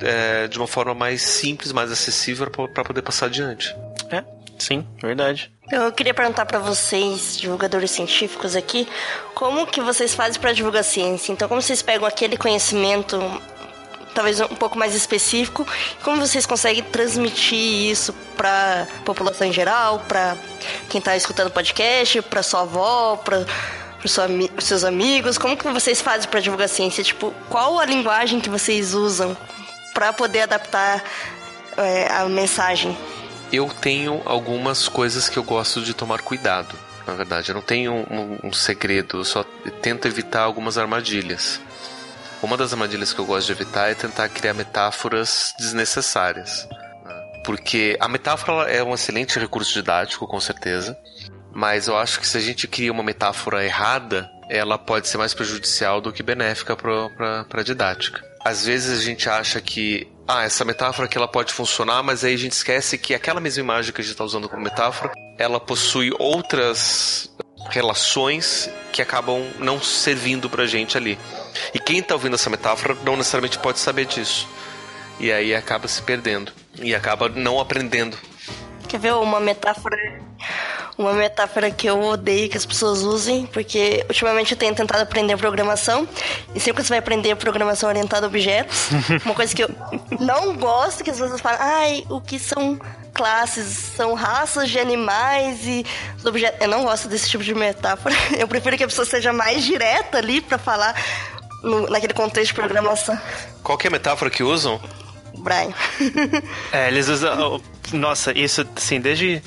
[0.00, 3.76] é, de uma forma mais simples, mais acessível para poder passar adiante.
[4.10, 4.24] É,
[4.58, 5.52] sim, verdade.
[5.70, 8.86] Eu queria perguntar para vocês, divulgadores científicos aqui,
[9.34, 11.32] como que vocês fazem para divulgar ciência?
[11.32, 13.18] Então, como vocês pegam aquele conhecimento
[14.14, 15.66] talvez um pouco mais específico,
[16.02, 20.36] como vocês conseguem transmitir isso para população em geral, para
[20.90, 23.46] quem está escutando o podcast, para sua avó, para
[24.04, 25.38] os seus amigos?
[25.38, 27.02] Como que vocês fazem para divulgar ciência?
[27.02, 29.34] Tipo, qual a linguagem que vocês usam
[29.94, 31.02] para poder adaptar
[31.78, 32.96] é, a mensagem?
[33.52, 36.74] Eu tenho algumas coisas que eu gosto de tomar cuidado.
[37.06, 39.44] Na verdade, eu não tenho um, um segredo, eu só
[39.82, 41.60] tento evitar algumas armadilhas.
[42.42, 46.66] Uma das armadilhas que eu gosto de evitar é tentar criar metáforas desnecessárias.
[47.04, 47.42] Né?
[47.44, 50.96] Porque a metáfora é um excelente recurso didático, com certeza.
[51.52, 55.34] Mas eu acho que se a gente cria uma metáfora errada, ela pode ser mais
[55.34, 60.64] prejudicial do que benéfica para a didática às vezes a gente acha que ah, essa
[60.64, 64.00] metáfora que ela pode funcionar, mas aí a gente esquece que aquela mesma imagem que
[64.00, 67.30] a gente está usando como metáfora, ela possui outras
[67.70, 71.18] relações que acabam não servindo pra gente ali.
[71.74, 74.48] E quem está ouvindo essa metáfora não necessariamente pode saber disso.
[75.18, 78.16] E aí acaba se perdendo e acaba não aprendendo.
[78.88, 79.96] Quer ver uma metáfora
[80.98, 85.36] uma metáfora que eu odeio que as pessoas usem, porque ultimamente eu tenho tentado aprender
[85.36, 86.06] programação,
[86.54, 88.90] e sempre que você vai aprender programação orientada a objetos,
[89.24, 89.70] uma coisa que eu
[90.20, 92.78] não gosto que as pessoas falam, ai, o que são
[93.14, 95.84] classes são raças de animais e
[96.16, 96.60] os objetos.
[96.60, 98.14] Eu não gosto desse tipo de metáfora.
[98.38, 100.94] Eu prefiro que a pessoa seja mais direta ali para falar
[101.62, 103.18] no, naquele contexto de programação.
[103.62, 104.80] Qual que é a metáfora que usam?
[105.38, 105.72] Brian.
[106.72, 107.60] é, eles usam.
[107.92, 109.42] Nossa, isso, assim, desde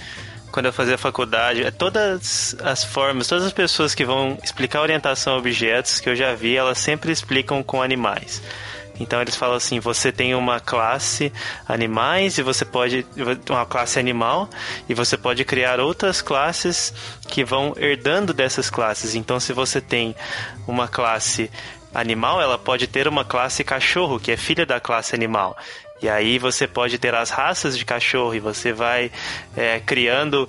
[0.52, 5.34] quando eu fazia faculdade, é todas as formas, todas as pessoas que vão explicar orientação
[5.34, 8.42] a objetos que eu já vi, elas sempre explicam com animais.
[9.00, 11.32] Então eles falam assim: você tem uma classe
[11.68, 13.06] animais e você pode.
[13.50, 14.50] uma classe animal
[14.88, 16.94] e você pode criar outras classes
[17.28, 19.16] que vão herdando dessas classes.
[19.16, 20.16] Então, se você tem
[20.68, 21.52] uma classe
[21.94, 25.58] animal, ela pode ter uma classe cachorro, que é filha da classe animal.
[26.02, 29.12] E aí você pode ter as raças de cachorro e você vai
[29.56, 30.48] é, criando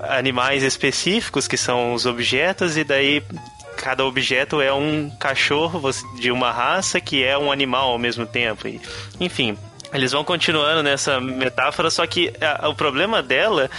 [0.00, 3.22] animais específicos que são os objetos e daí
[3.76, 8.68] cada objeto é um cachorro de uma raça que é um animal ao mesmo tempo.
[8.68, 8.80] E,
[9.20, 9.58] enfim,
[9.92, 13.70] eles vão continuando nessa metáfora, só que a, o problema dela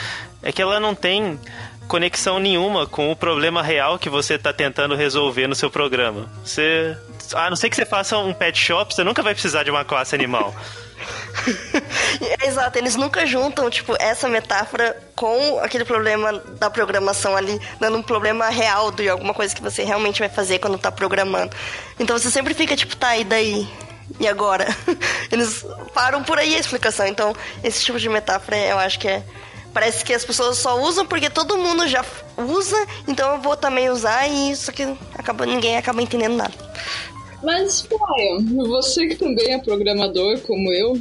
[0.43, 1.39] é que ela não tem
[1.87, 6.29] conexão nenhuma com o problema real que você está tentando resolver no seu programa.
[6.43, 6.97] Você,
[7.33, 9.85] a não ser que você faça um pet shop, você nunca vai precisar de uma
[9.85, 10.53] classe animal.
[12.45, 18.03] Exato, eles nunca juntam, tipo, essa metáfora com aquele problema da programação ali, dando um
[18.03, 21.55] problema real de alguma coisa que você realmente vai fazer quando tá programando.
[21.99, 23.67] Então você sempre fica, tipo, tá, e daí?
[24.19, 24.67] E agora?
[25.31, 27.07] Eles param por aí a explicação.
[27.07, 29.23] Então, esse tipo de metáfora eu acho que é.
[29.73, 32.03] Parece que as pessoas só usam porque todo mundo já
[32.37, 32.77] usa,
[33.09, 36.53] então eu vou também usar e isso que acaba, ninguém acaba entendendo nada.
[37.45, 40.99] Mas, Brian, você que também é programador como eu,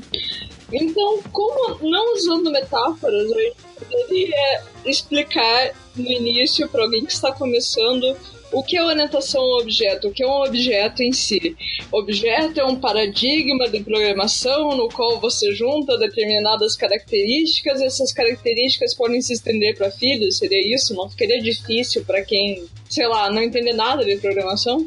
[0.71, 3.57] então, como não usando metáforas, a gente
[3.91, 8.15] poderia explicar no início para alguém que está começando
[8.53, 10.09] o que é orientação ao objeto?
[10.09, 11.57] O que é um objeto em si?
[11.91, 19.21] Objeto é um paradigma de programação no qual você junta determinadas características essas características podem
[19.21, 20.39] se estender para filhos?
[20.39, 20.95] Seria isso?
[20.95, 24.87] Não ficaria difícil para quem, sei lá, não entender nada de programação?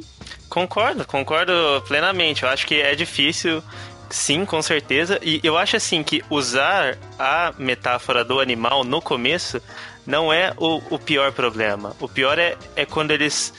[0.50, 1.54] Concordo, concordo
[1.88, 2.44] plenamente.
[2.44, 3.63] Eu acho que é difícil
[4.10, 5.20] Sim, com certeza.
[5.22, 9.62] E eu acho assim que usar a metáfora do animal no começo
[10.06, 11.96] não é o, o pior problema.
[12.00, 13.54] O pior é, é quando eles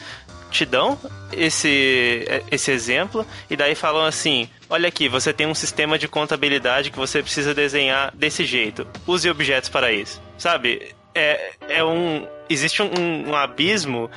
[0.51, 0.99] te dão
[1.31, 6.91] esse, esse exemplo e daí falam assim: olha aqui, você tem um sistema de contabilidade
[6.91, 8.87] que você precisa desenhar desse jeito.
[9.07, 10.21] Use objetos para isso.
[10.39, 10.95] Sabe?
[11.15, 12.27] É, é um.
[12.49, 14.11] Existe um, um abismo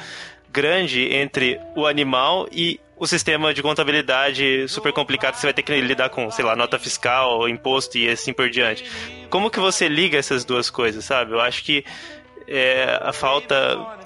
[0.51, 5.81] grande entre o animal e o sistema de contabilidade super complicado, você vai ter que
[5.81, 8.85] lidar com, sei lá, nota fiscal, imposto e assim por diante.
[9.29, 11.31] Como que você liga essas duas coisas, sabe?
[11.31, 11.83] Eu acho que
[12.47, 13.55] é, a falta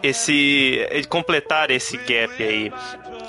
[0.04, 2.72] esse é, completar esse gap aí.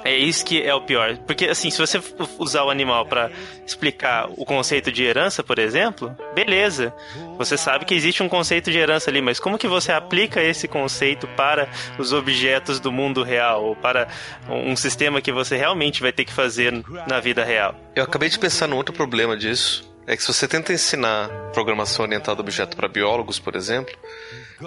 [0.07, 1.17] É isso que é o pior.
[1.27, 2.01] Porque, assim, se você
[2.39, 3.29] usar o animal para
[3.67, 6.95] explicar o conceito de herança, por exemplo, beleza.
[7.37, 10.69] Você sabe que existe um conceito de herança ali, mas como que você aplica esse
[10.69, 13.65] conceito para os objetos do mundo real?
[13.65, 14.07] Ou para
[14.49, 16.73] um sistema que você realmente vai ter que fazer
[17.09, 17.75] na vida real?
[17.95, 19.86] Eu acabei de pensar num outro problema disso.
[20.07, 23.93] É que se você tenta ensinar programação orientada a objeto para biólogos, por exemplo,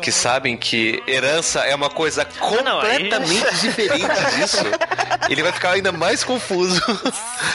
[0.02, 3.56] que sabem que herança é uma coisa completamente não, aí...
[3.62, 4.66] diferente disso,
[5.30, 6.82] ele vai ficar ainda mais confuso.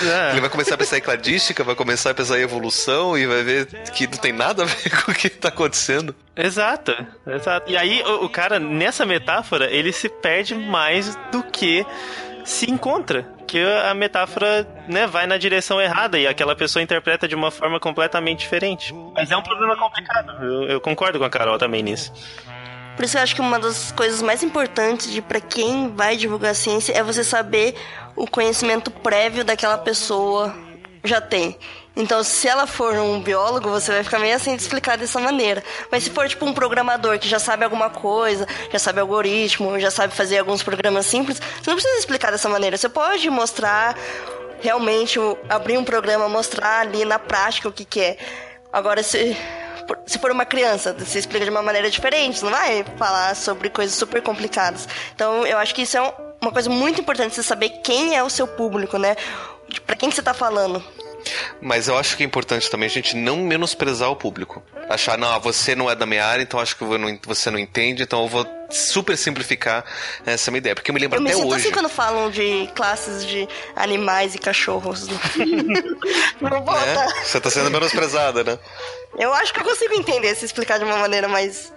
[0.02, 0.30] É.
[0.32, 3.42] Ele vai começar a pensar em cladística, vai começar a pensar em evolução e vai
[3.42, 6.14] ver que não tem nada a ver com o que está acontecendo.
[6.34, 6.92] Exato,
[7.26, 7.70] exato.
[7.70, 11.86] E aí o, o cara, nessa metáfora, ele se perde mais do que
[12.44, 13.26] se encontra.
[13.46, 17.78] Que a metáfora né, vai na direção errada e aquela pessoa interpreta de uma forma
[17.78, 18.92] completamente diferente.
[19.14, 20.42] Mas é um problema complicado.
[20.42, 22.12] Eu, eu concordo com a Carol também nisso.
[22.96, 26.52] Por isso eu acho que uma das coisas mais importantes de para quem vai divulgar
[26.52, 27.74] a ciência é você saber
[28.14, 30.54] o conhecimento prévio daquela pessoa
[31.02, 31.58] já tem.
[31.96, 35.62] Então, se ela for um biólogo, você vai ficar meio assim de explicar dessa maneira.
[35.90, 39.90] Mas se for tipo um programador que já sabe alguma coisa, já sabe algoritmo, já
[39.90, 42.76] sabe fazer alguns programas simples, você não precisa explicar dessa maneira.
[42.76, 43.96] Você pode mostrar
[44.60, 48.16] realmente abrir um programa, mostrar ali na prática o que, que é.
[48.72, 49.36] Agora, se
[50.06, 53.94] se for uma criança, você explica de uma maneira diferente, não vai falar sobre coisas
[53.94, 54.88] super complicadas.
[55.14, 58.30] Então, eu acho que isso é uma coisa muito importante, você saber quem é o
[58.30, 59.14] seu público, né?
[59.86, 60.82] Para quem que você está falando.
[61.60, 64.62] Mas eu acho que é importante também a gente não menosprezar o público.
[64.88, 66.84] Achar, não, você não é da minha área, então acho que
[67.26, 69.84] você não entende, então eu vou super simplificar
[70.26, 70.74] essa minha ideia.
[70.74, 71.56] Porque eu me lembro eu até me hoje.
[71.56, 75.08] assim quando falam de classes de animais e cachorros.
[76.40, 77.24] não É?
[77.24, 78.58] Você tá sendo menosprezada, né?
[79.18, 81.72] Eu acho que eu consigo entender se explicar de uma maneira mais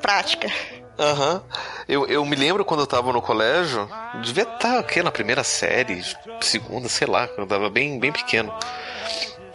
[0.00, 0.50] prática.
[0.98, 1.34] Aham.
[1.34, 1.40] Uhum.
[1.88, 3.88] Eu, eu me lembro quando eu tava no colégio,
[4.22, 6.02] devia estar aqui na primeira série,
[6.40, 8.52] segunda, sei lá, quando eu tava bem, bem pequeno.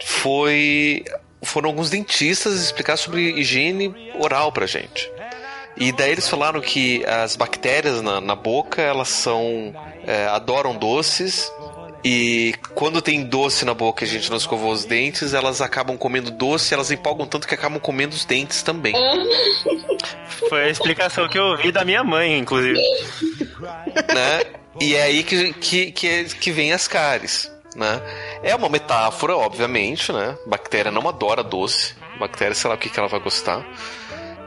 [0.04, 1.04] Foi
[1.42, 5.10] foram alguns dentistas explicar sobre higiene oral pra gente.
[5.76, 9.74] E daí eles falaram que as bactérias na, na boca, elas são.
[10.06, 11.50] É, adoram doces.
[12.02, 15.98] E quando tem doce na boca e a gente não escovou os dentes, elas acabam
[15.98, 18.94] comendo doce, elas empolgam tanto que acabam comendo os dentes também.
[20.48, 22.80] Foi a explicação que eu ouvi da minha mãe, inclusive.
[24.14, 24.42] né?
[24.80, 27.50] E é aí que, que, que, que vem as cáries.
[27.76, 28.00] Né?
[28.42, 30.36] É uma metáfora, obviamente, né?
[30.46, 31.94] Bactéria não adora doce.
[32.18, 33.64] Bactéria, sei lá o que, que ela vai gostar.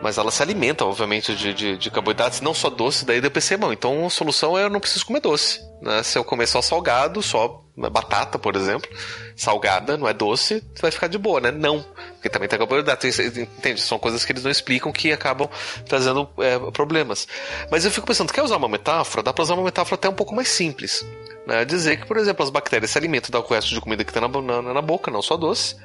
[0.04, 3.56] Mas ela se alimenta, obviamente, de, de, de carboidratos, não só doce, daí eu pensei,
[3.56, 5.62] bom, então a solução é eu não preciso comer doce.
[5.82, 6.04] Né?
[6.04, 8.90] Se eu comer só salgado, só batata, por exemplo,
[9.34, 11.52] salgada, não é doce, vai ficar de boa, né?
[11.52, 11.86] Não.
[12.16, 13.08] Porque também tem carboidrato.
[13.08, 13.80] Entende?
[13.80, 15.50] São coisas que eles não explicam que acabam
[15.88, 17.26] trazendo é, problemas.
[17.72, 19.24] Mas eu fico pensando, quer usar uma metáfora?
[19.24, 21.06] Dá pra usar uma metáfora até um pouco mais simples.
[21.48, 21.64] Né?
[21.64, 24.28] Dizer que, por exemplo, as bactérias se alimentam do resto de comida que tem na,
[24.28, 25.78] na, na boca, não só doce.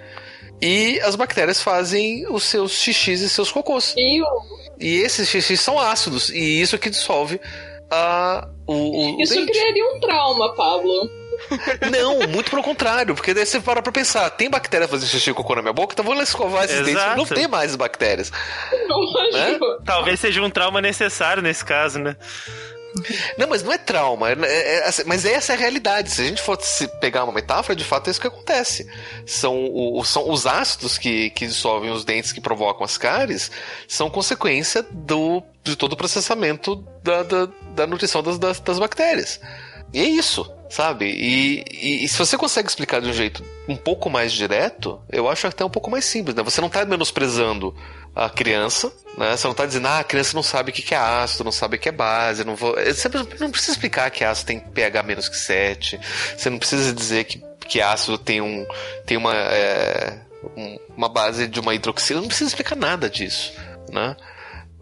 [0.61, 3.95] E as bactérias fazem os seus xixis e seus cocôs.
[3.97, 4.21] E,
[4.81, 6.31] e esses xixis são ácidos.
[6.31, 7.41] E isso que dissolve
[7.91, 9.53] a, o, o Isso dente.
[9.53, 11.11] criaria um trauma, Pablo.
[11.93, 15.35] Não, muito pelo contrário, porque daí você para pra pensar, tem bactéria fazendo xixi e
[15.35, 17.15] cocô na minha boca, então vou lá escovar esses Exato.
[17.15, 18.33] dentes, não tem mais bactérias.
[18.89, 19.59] Não, né?
[19.85, 22.17] Talvez seja um trauma necessário nesse caso, né?
[23.37, 24.31] Não, mas não é trauma.
[24.31, 26.11] É, é, é, assim, mas essa é a realidade.
[26.11, 28.89] Se a gente fosse pegar uma metáfora, de fato é isso que acontece.
[29.27, 33.51] São, o, são os ácidos que, que dissolvem os dentes que provocam as cáries,
[33.87, 39.41] são consequência do, de todo o processamento da, da, da nutrição das, das, das bactérias.
[39.93, 41.07] E é isso sabe?
[41.07, 45.29] E, e, e, se você consegue explicar de um jeito um pouco mais direto, eu
[45.29, 46.43] acho até um pouco mais simples, né?
[46.43, 47.75] Você não está menosprezando
[48.15, 49.37] a criança, né?
[49.37, 51.77] Você não está dizendo, ah, a criança não sabe o que é ácido, não sabe
[51.77, 52.75] o que é base, não vou.
[52.75, 53.09] Você
[53.41, 55.99] não precisa explicar que ácido tem pH menos que 7.
[56.37, 58.67] Você não precisa dizer que, que ácido tem um.
[59.07, 59.35] tem uma.
[59.35, 60.19] É,
[60.97, 62.21] uma base de uma hidroxila.
[62.21, 63.53] Não precisa explicar nada disso,
[63.91, 64.17] né?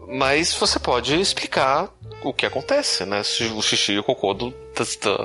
[0.07, 1.89] Mas você pode explicar
[2.23, 3.21] o que acontece, né?
[3.55, 4.53] O xixi e o cocô do,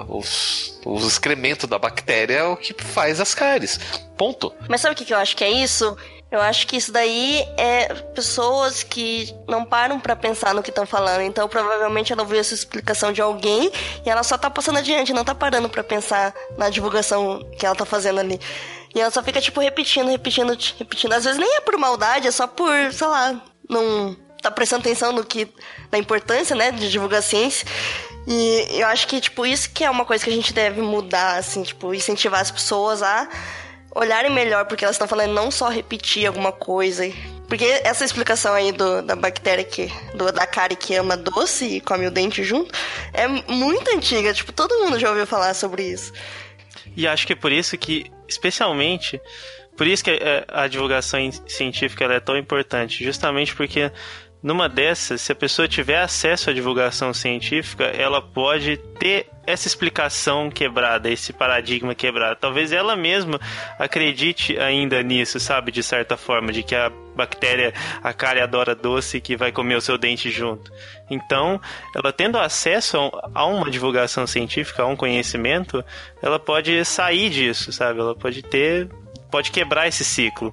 [0.08, 3.78] os, os excrementos da bactéria é o que faz as cáries.
[4.16, 4.52] Ponto.
[4.68, 5.96] Mas sabe o que eu acho que é isso?
[6.30, 10.86] Eu acho que isso daí é pessoas que não param para pensar no que estão
[10.86, 11.20] falando.
[11.20, 13.70] Então, provavelmente ela ouviu essa explicação de alguém
[14.04, 17.74] e ela só tá passando adiante, não tá parando para pensar na divulgação que ela
[17.74, 18.40] tá fazendo ali.
[18.94, 21.12] E ela só fica, tipo, repetindo, repetindo, repetindo.
[21.12, 25.12] Às vezes nem é por maldade, é só por, sei lá, não tá prestando atenção
[25.12, 25.48] no que.
[25.90, 27.66] na importância, né, de divulgar a ciência.
[28.26, 31.36] E eu acho que, tipo, isso que é uma coisa que a gente deve mudar,
[31.36, 33.28] assim, tipo, incentivar as pessoas a
[33.94, 37.04] olharem melhor porque elas estão falando não só repetir alguma coisa.
[37.48, 39.92] Porque essa explicação aí do, da bactéria que.
[40.14, 42.72] Do, da cárie que ama doce e come o dente junto
[43.12, 44.32] é muito antiga.
[44.32, 46.12] Tipo, todo mundo já ouviu falar sobre isso.
[46.96, 49.20] E acho que é por isso que, especialmente,
[49.76, 53.04] por isso que é, a divulgação científica é tão importante.
[53.04, 53.90] Justamente porque
[54.42, 60.50] numa dessas, se a pessoa tiver acesso à divulgação científica, ela pode ter essa explicação
[60.50, 62.38] quebrada, esse paradigma quebrado.
[62.40, 63.40] Talvez ela mesma
[63.78, 65.70] acredite ainda nisso, sabe?
[65.70, 69.80] De certa forma, de que a bactéria, a cárie adora doce que vai comer o
[69.80, 70.72] seu dente junto.
[71.10, 71.60] Então,
[71.94, 72.96] ela tendo acesso
[73.34, 75.84] a uma divulgação científica, a um conhecimento,
[76.20, 78.00] ela pode sair disso, sabe?
[78.00, 78.88] Ela pode ter,
[79.30, 80.52] pode quebrar esse ciclo.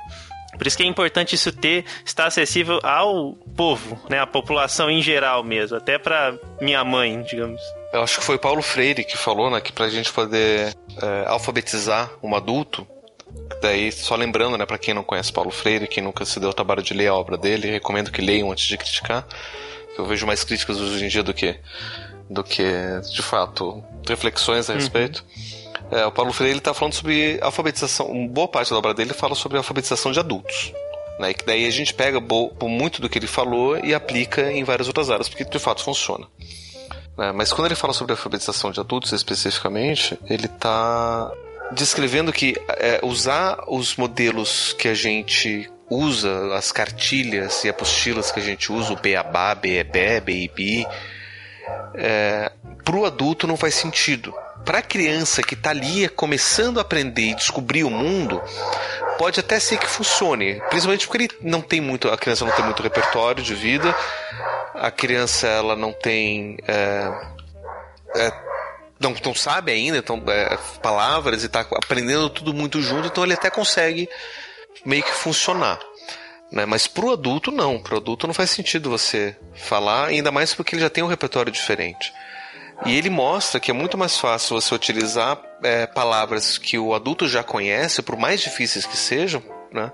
[0.57, 4.19] Por isso que é importante isso ter, estar acessível ao povo, né?
[4.19, 7.62] A população em geral mesmo, até para minha mãe, digamos.
[7.93, 12.12] Eu acho que foi Paulo Freire que falou, né, que pra gente poder é, alfabetizar
[12.21, 12.85] um adulto,
[13.62, 16.53] daí só lembrando, né, para quem não conhece Paulo Freire, quem nunca se deu o
[16.53, 19.25] trabalho de ler a obra dele, recomendo que leiam antes de criticar.
[19.97, 21.59] Eu vejo mais críticas hoje em dia do que
[22.29, 22.63] do que,
[23.12, 24.79] de fato, reflexões a uhum.
[24.79, 25.25] respeito.
[25.35, 25.58] Uhum.
[25.91, 28.08] É, o Paulo Freire está falando sobre alfabetização.
[28.08, 30.71] Uma boa parte da obra dele fala sobre alfabetização de adultos.
[31.19, 32.17] Né, que daí a gente pega
[32.62, 36.25] muito do que ele falou e aplica em várias outras áreas, porque de fato funciona.
[37.17, 41.29] Né, mas quando ele fala sobre alfabetização de adultos especificamente, ele está
[41.73, 48.40] descrevendo que é, usar os modelos que a gente usa, as cartilhas e apostilas que
[48.40, 50.87] a gente usa, o beabá, beebé, beibi,
[51.96, 52.50] é,
[52.85, 54.33] para o adulto não faz sentido
[54.65, 58.41] para a criança que está ali começando a aprender e descobrir o mundo,
[59.17, 62.63] pode até ser que funcione, principalmente porque ele não tem muito, a criança não tem
[62.63, 63.95] muito repertório de vida,
[64.75, 67.12] a criança ela não tem é,
[68.15, 68.31] é,
[68.99, 73.33] não, não sabe ainda então, é, palavras e está aprendendo tudo muito junto, então ele
[73.33, 74.10] até consegue
[74.85, 75.79] meio que funcionar.
[76.51, 76.65] Né?
[76.65, 80.81] Mas pro adulto não, pro adulto não faz sentido você falar, ainda mais porque ele
[80.81, 82.12] já tem um repertório diferente.
[82.86, 87.27] E ele mostra que é muito mais fácil você utilizar é, palavras que o adulto
[87.27, 89.92] já conhece, por mais difíceis que sejam, né?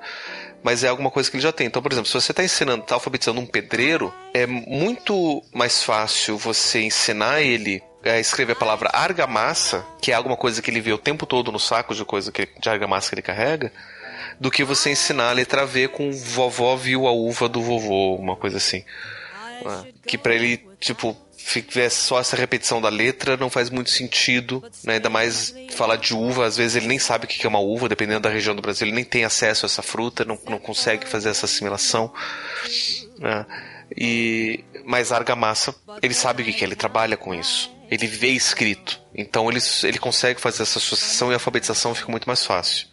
[0.66, 1.68] mas é alguma coisa que ele já tem.
[1.68, 6.40] Então, por exemplo, se você está ensinando, está alfabetizando um pedreiro, é muito mais fácil
[6.40, 10.92] você ensinar ele a escrever a palavra argamassa, que é alguma coisa que ele vê
[10.92, 13.72] o tempo todo no saco de coisa que, de argamassa que ele carrega,
[14.40, 18.36] do que você ensinar a letra V com vovó viu a uva do vovô, uma
[18.36, 18.84] coisa assim.
[19.64, 21.16] Ah, que para ele, tipo,
[21.46, 24.96] tiver só essa repetição da letra não faz muito sentido, né?
[24.96, 27.88] ainda mais falar de uva, às vezes ele nem sabe o que é uma uva,
[27.88, 31.08] dependendo da região do Brasil, ele nem tem acesso a essa fruta, não, não consegue
[31.08, 32.12] fazer essa assimilação.
[33.20, 33.46] Né?
[33.96, 37.72] E, mas a argamassa, ele sabe o que é, ele trabalha com isso.
[37.92, 39.00] Ele vê escrito.
[39.14, 42.88] Então ele, ele consegue fazer essa associação e a alfabetização fica muito mais fácil.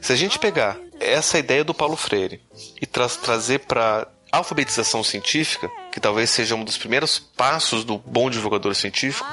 [0.00, 2.40] Se a gente pegar essa ideia do Paulo Freire
[2.80, 8.30] e tra trazer para alfabetização científica, que talvez seja um dos primeiros passos do bom
[8.30, 9.28] divulgador científico,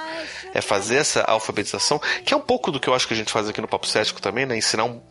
[0.53, 3.31] é fazer essa alfabetização, que é um pouco do que eu acho que a gente
[3.31, 4.57] faz aqui no Papo Cético também, né?
[4.57, 5.01] Ensinar um,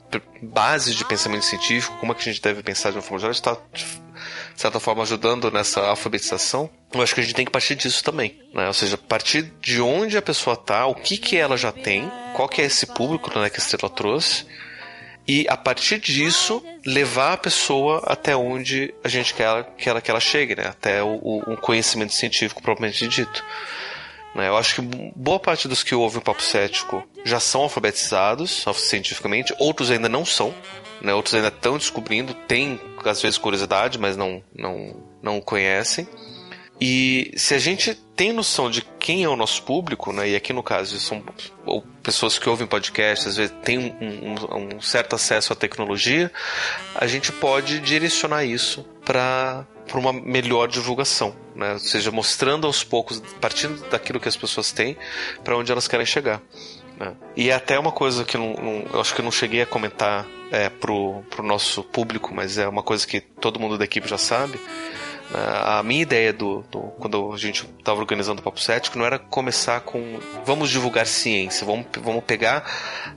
[0.43, 3.33] bases de pensamento científico, como é que a gente deve pensar de uma forma geral,
[3.33, 6.69] está de certa forma ajudando nessa alfabetização.
[6.93, 8.67] Eu acho que a gente tem que partir disso também, né?
[8.67, 12.49] Ou seja, partir de onde a pessoa está, o que que ela já tem, qual
[12.49, 14.45] que é esse público né, que a Estrela trouxe,
[15.29, 20.11] e a partir disso levar a pessoa até onde a gente quer que ela, que
[20.11, 20.69] ela chegue, né?
[20.69, 23.45] até o, o, um conhecimento científico propriamente dito.
[24.35, 24.49] Né?
[24.49, 29.55] Eu acho que boa parte dos que ouvem o Papo Cético já são alfabetizados cientificamente,
[29.59, 30.55] outros ainda não são,
[31.03, 31.13] né?
[31.13, 36.09] outros ainda estão descobrindo, têm às vezes curiosidade, mas não, não, não conhecem.
[36.81, 40.53] E se a gente tem noção de quem é o nosso público, né, e aqui
[40.53, 41.25] no caso são
[42.03, 46.31] pessoas que ouvem podcast, às vezes têm um, um, um certo acesso à tecnologia,
[46.95, 51.73] a gente pode direcionar isso para para uma melhor divulgação, né?
[51.73, 54.99] ou seja, mostrando aos poucos, partindo daquilo que as pessoas têm,
[55.43, 56.43] para onde elas querem chegar.
[57.01, 57.17] Né?
[57.35, 60.27] E é até uma coisa que não, não, eu acho que não cheguei a comentar
[60.53, 64.19] é, pro, pro nosso público, mas é uma coisa que todo mundo da equipe já
[64.19, 64.61] sabe
[65.35, 69.19] a minha ideia do, do quando a gente estava organizando o Papo Cético não era
[69.19, 72.65] começar com vamos divulgar ciência, vamos, vamos pegar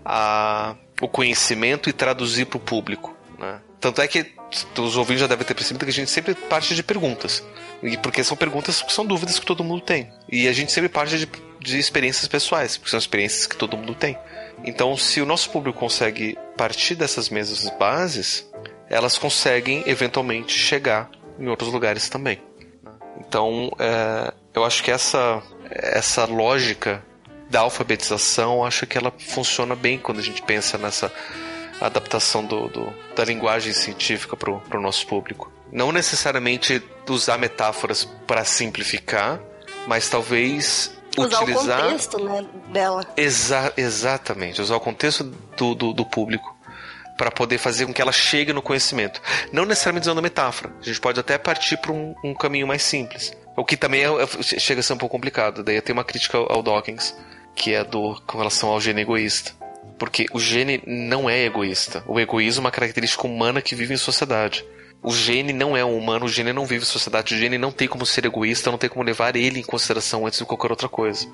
[0.03, 3.15] a, o conhecimento e traduzir para o público.
[3.39, 3.61] Né?
[3.79, 4.33] Tanto é que
[4.77, 7.43] os ouvintes já devem ter percebido que a gente sempre parte de perguntas.
[7.81, 10.11] E porque são perguntas que são dúvidas que todo mundo tem.
[10.29, 13.95] E a gente sempre parte de, de experiências pessoais, porque são experiências que todo mundo
[13.95, 14.17] tem.
[14.63, 18.47] Então, se o nosso público consegue partir dessas mesmas bases,
[18.87, 21.09] elas conseguem eventualmente chegar
[21.41, 22.39] em outros lugares também.
[23.19, 27.03] Então, é, eu acho que essa, essa lógica
[27.49, 31.11] da alfabetização, acho que ela funciona bem quando a gente pensa nessa
[31.81, 35.51] adaptação do, do da linguagem científica para o nosso público.
[35.71, 39.39] Não necessariamente usar metáforas para simplificar,
[39.87, 41.79] mas talvez usar utilizar...
[41.79, 43.05] o contexto né, dela.
[43.17, 45.23] Exa exatamente, usar o contexto
[45.57, 46.55] do, do, do público
[47.21, 49.21] para poder fazer com que ela chegue no conhecimento.
[49.53, 50.73] Não necessariamente usando metáfora.
[50.81, 53.31] A gente pode até partir para um, um, caminho mais simples.
[53.55, 55.63] O que também é, é, chega a ser um pouco complicado.
[55.63, 57.15] Daí eu tenho uma crítica ao Dawkins,
[57.55, 59.51] que é do, com relação ao gene egoísta.
[59.99, 62.03] Porque o gene não é egoísta.
[62.07, 64.65] O egoísmo é uma característica humana que vive em sociedade.
[65.03, 67.71] O gene não é um humano, o gene não vive em sociedade, o gene não
[67.71, 70.89] tem como ser egoísta, não tem como levar ele em consideração antes de qualquer outra
[70.89, 71.27] coisa.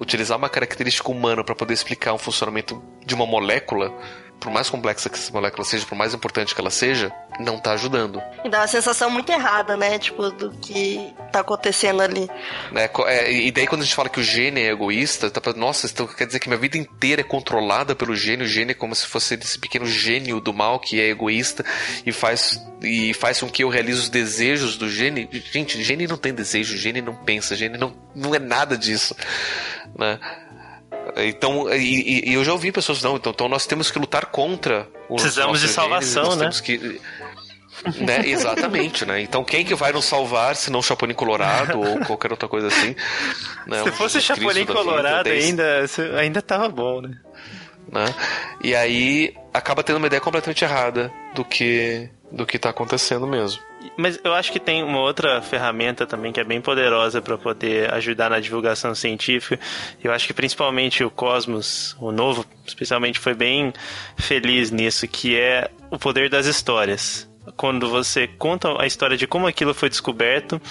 [0.00, 3.96] Utilizar uma característica humana para poder explicar um funcionamento de uma molécula
[4.40, 7.72] por mais complexa que essa molécula seja, por mais importante que ela seja, não tá
[7.72, 8.22] ajudando.
[8.44, 9.98] E dá uma sensação muito errada, né?
[9.98, 12.28] Tipo, do que tá acontecendo ali.
[12.74, 15.52] É, é, e daí quando a gente fala que o gene é egoísta, tá pra,
[15.52, 18.74] nossa, então quer dizer que minha vida inteira é controlada pelo gene, o gene é
[18.74, 21.64] como se fosse esse pequeno gênio do mal que é egoísta
[22.06, 25.28] e faz, e faz com que eu realize os desejos do gene.
[25.52, 29.16] Gente, gene não tem desejo, gene não pensa, gene não, não é nada disso,
[29.96, 30.18] né?
[31.18, 34.88] Então, e, e, eu já ouvi pessoas, não, então, então nós temos que lutar contra
[35.08, 36.40] os Precisamos de salvação, né?
[36.40, 37.00] Temos que,
[37.96, 38.22] né?
[38.26, 39.20] Exatamente, né?
[39.20, 42.94] Então quem que vai nos salvar se não Chapolin Colorado ou qualquer outra coisa assim?
[43.66, 43.82] Né?
[43.84, 45.84] Se fosse Chapolin Colorado ainda,
[46.18, 47.18] ainda tava bom, né?
[47.90, 48.14] né?
[48.62, 53.67] E aí acaba tendo uma ideia completamente errada do que do que está acontecendo mesmo.
[54.00, 57.92] Mas eu acho que tem uma outra ferramenta também que é bem poderosa para poder
[57.94, 59.58] ajudar na divulgação científica.
[60.02, 63.72] Eu acho que principalmente o Cosmos, o novo, especialmente foi bem
[64.16, 67.28] feliz nisso, que é o poder das histórias.
[67.56, 70.62] Quando você conta a história de como aquilo foi descoberto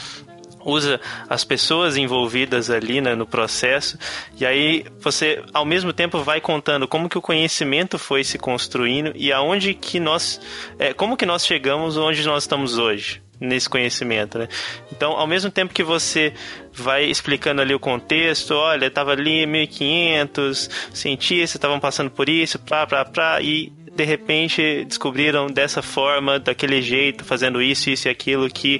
[0.67, 0.99] usa
[1.29, 3.97] as pessoas envolvidas ali né, no processo
[4.39, 9.13] e aí você ao mesmo tempo vai contando como que o conhecimento foi se construindo
[9.15, 10.39] e aonde que nós
[10.77, 14.47] é, como que nós chegamos onde nós estamos hoje nesse conhecimento, né?
[14.91, 16.33] Então, ao mesmo tempo que você
[16.73, 22.87] vai explicando ali o contexto, olha, estava ali 1500 cientistas estavam passando por isso, pra,
[22.87, 28.47] pra, pra, e de repente descobriram dessa forma, daquele jeito, fazendo isso, isso e aquilo,
[28.47, 28.79] que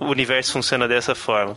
[0.00, 1.56] o universo funciona dessa forma.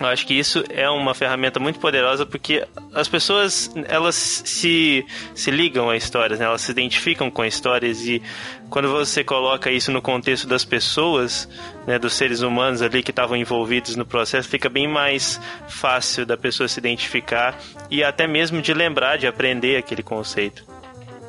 [0.00, 5.04] Eu acho que isso é uma ferramenta muito poderosa porque as pessoas elas se,
[5.34, 6.46] se ligam a histórias, né?
[6.46, 8.22] elas se identificam com histórias e
[8.70, 11.46] quando você coloca isso no contexto das pessoas,
[11.86, 16.36] né, dos seres humanos ali que estavam envolvidos no processo, fica bem mais fácil da
[16.36, 17.58] pessoa se identificar
[17.90, 20.64] e até mesmo de lembrar, de aprender aquele conceito.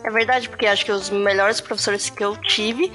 [0.03, 2.91] É verdade, porque acho que os melhores professores que eu tive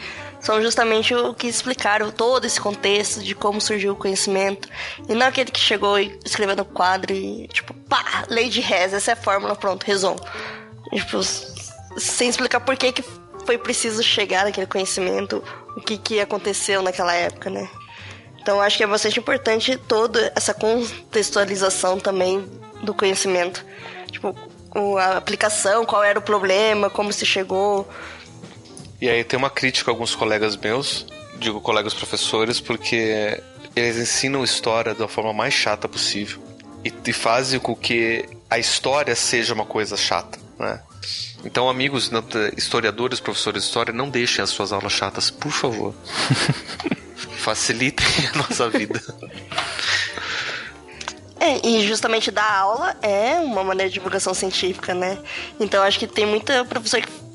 [0.47, 4.69] são justamente o que explicaram todo esse contexto de como surgiu o conhecimento.
[5.09, 8.95] E não aquele que chegou e escreveu no quadro e, tipo, pá, lei de Rez,
[8.95, 10.21] essa é a fórmula, pronto, resumo.
[10.93, 11.21] Tipo,
[11.99, 13.05] sem explicar por que, que
[13.45, 15.43] foi preciso chegar naquele conhecimento,
[15.77, 17.69] o que, que aconteceu naquela época, né?
[18.41, 22.49] Então acho que é bastante importante toda essa contextualização também
[22.85, 23.67] do conhecimento.
[24.13, 24.33] Tipo,
[24.97, 27.89] a aplicação, qual era o problema, como se chegou,
[29.01, 31.07] e aí tem uma crítica a alguns colegas meus,
[31.39, 33.41] digo colegas professores, porque
[33.75, 36.41] eles ensinam história da forma mais chata possível
[36.85, 40.81] e, e fazem com que a história seja uma coisa chata, né?
[41.45, 42.11] Então, amigos
[42.57, 45.95] historiadores, professores de história, não deixem as suas aulas chatas, por favor.
[47.39, 49.01] Facilitem a nossa vida.
[51.39, 55.19] É, e justamente dar aula é uma maneira de divulgação científica, né?
[55.61, 57.26] Então acho que tem muita professor que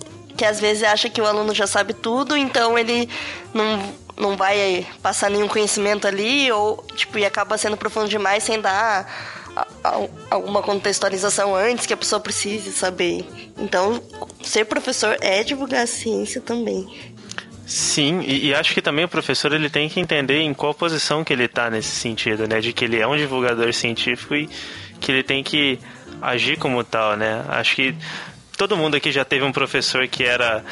[0.41, 3.07] que às vezes acha que o aluno já sabe tudo, então ele
[3.53, 8.59] não, não vai passar nenhum conhecimento ali, ou tipo, e acaba sendo profundo demais sem
[8.59, 9.05] dar
[10.31, 13.23] alguma contextualização antes que a pessoa precise saber.
[13.55, 14.01] Então,
[14.41, 16.87] ser professor é divulgar a ciência também.
[17.63, 21.23] Sim, e, e, acho que também o professor ele tem que entender em qual posição
[21.23, 22.59] que ele está nesse sentido, né?
[22.59, 24.49] De que ele é um divulgador científico e
[24.99, 25.77] que ele tem que
[26.19, 27.45] agir como tal, né?
[27.47, 27.95] Acho que
[28.61, 30.63] todo mundo aqui já teve um professor que era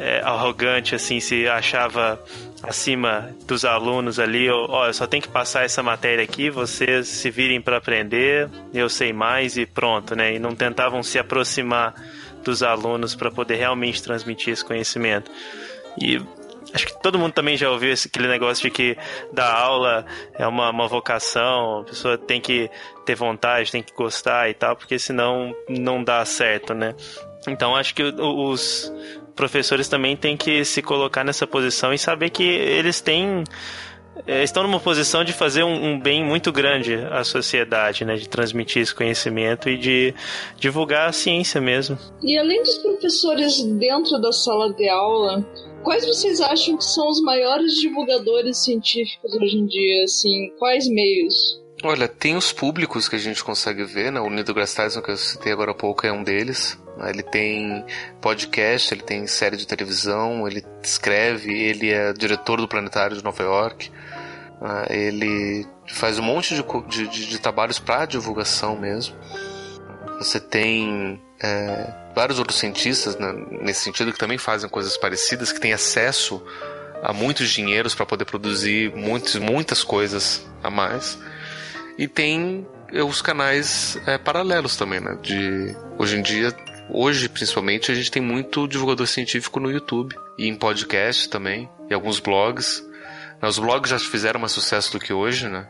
[0.00, 2.20] é, arrogante, assim, se achava
[2.60, 7.60] acima dos alunos ali, eu só tem que passar essa matéria aqui, vocês se virem
[7.60, 10.34] para aprender, eu sei mais e pronto, né?
[10.34, 11.94] E não tentavam se aproximar
[12.42, 15.30] dos alunos para poder realmente transmitir esse conhecimento.
[16.02, 16.20] E
[16.74, 18.98] acho que todo mundo também já ouviu esse, aquele negócio de que
[19.32, 20.04] dar aula
[20.36, 22.68] é uma, uma vocação, a pessoa tem que
[23.10, 26.94] ter vontade, tem que gostar e tal, porque senão não dá certo, né?
[27.48, 28.92] Então acho que os
[29.34, 33.42] professores também têm que se colocar nessa posição e saber que eles têm
[34.26, 38.14] é, estão numa posição de fazer um, um, bem muito grande à sociedade, né?
[38.14, 40.14] De transmitir esse conhecimento e de
[40.56, 41.98] divulgar a ciência mesmo.
[42.22, 45.44] E além dos professores dentro da sala de aula,
[45.82, 50.04] quais vocês acham que são os maiores divulgadores científicos hoje em dia?
[50.04, 51.59] Assim, quais meios?
[51.82, 54.20] Olha, tem os públicos que a gente consegue ver, né?
[54.20, 56.78] O deGrasse Tyson, que eu citei agora há pouco, é um deles.
[57.08, 57.84] Ele tem
[58.20, 63.42] podcast, ele tem série de televisão, ele escreve, ele é diretor do Planetário de Nova
[63.42, 63.90] York.
[64.60, 69.16] Ah, ele faz um monte de, de, de, de trabalhos para divulgação mesmo.
[70.18, 75.60] Você tem é, vários outros cientistas né, nesse sentido que também fazem coisas parecidas, que
[75.60, 76.42] têm acesso
[77.02, 81.18] a muitos dinheiros para poder produzir muitos, muitas coisas a mais.
[81.98, 85.18] E tem eh, os canais é, paralelos também, né?
[85.22, 86.54] De hoje em dia,
[86.88, 91.94] hoje principalmente, a gente tem muito divulgador científico no YouTube e em podcast também, e
[91.94, 92.84] alguns blogs.
[93.42, 95.66] Os blogs já fizeram mais sucesso do que hoje, né?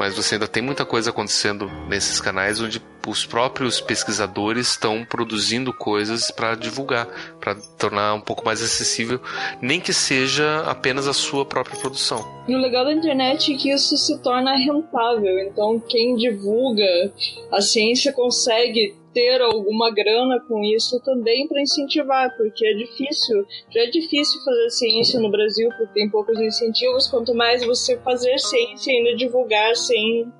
[0.00, 2.80] mas você ainda tem muita coisa acontecendo nesses canais onde
[3.10, 7.06] os próprios pesquisadores estão produzindo coisas para divulgar,
[7.40, 9.20] para tornar um pouco mais acessível,
[9.60, 12.24] nem que seja apenas a sua própria produção.
[12.48, 17.12] E o legal da internet é que isso se torna rentável, então quem divulga
[17.52, 23.82] a ciência consegue ter alguma grana com isso também para incentivar, porque é difícil, já
[23.82, 28.92] é difícil fazer ciência no Brasil porque tem poucos incentivos, quanto mais você fazer ciência
[28.92, 30.32] e ainda divulgar sem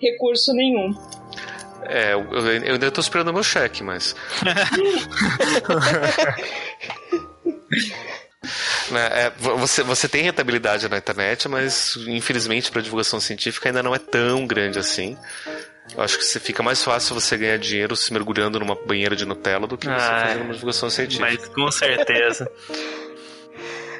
[0.00, 0.92] recurso nenhum.
[1.86, 4.14] É, eu, eu ainda estou esperando o meu cheque, mas.
[8.90, 13.94] Né, é, você, você tem rentabilidade na internet, mas infelizmente para divulgação científica ainda não
[13.94, 15.16] é tão grande assim.
[15.96, 19.66] Eu acho que fica mais fácil você ganhar dinheiro se mergulhando numa banheira de Nutella
[19.66, 21.26] do que você ah, fazendo uma divulgação científica.
[21.30, 22.50] Mas com certeza.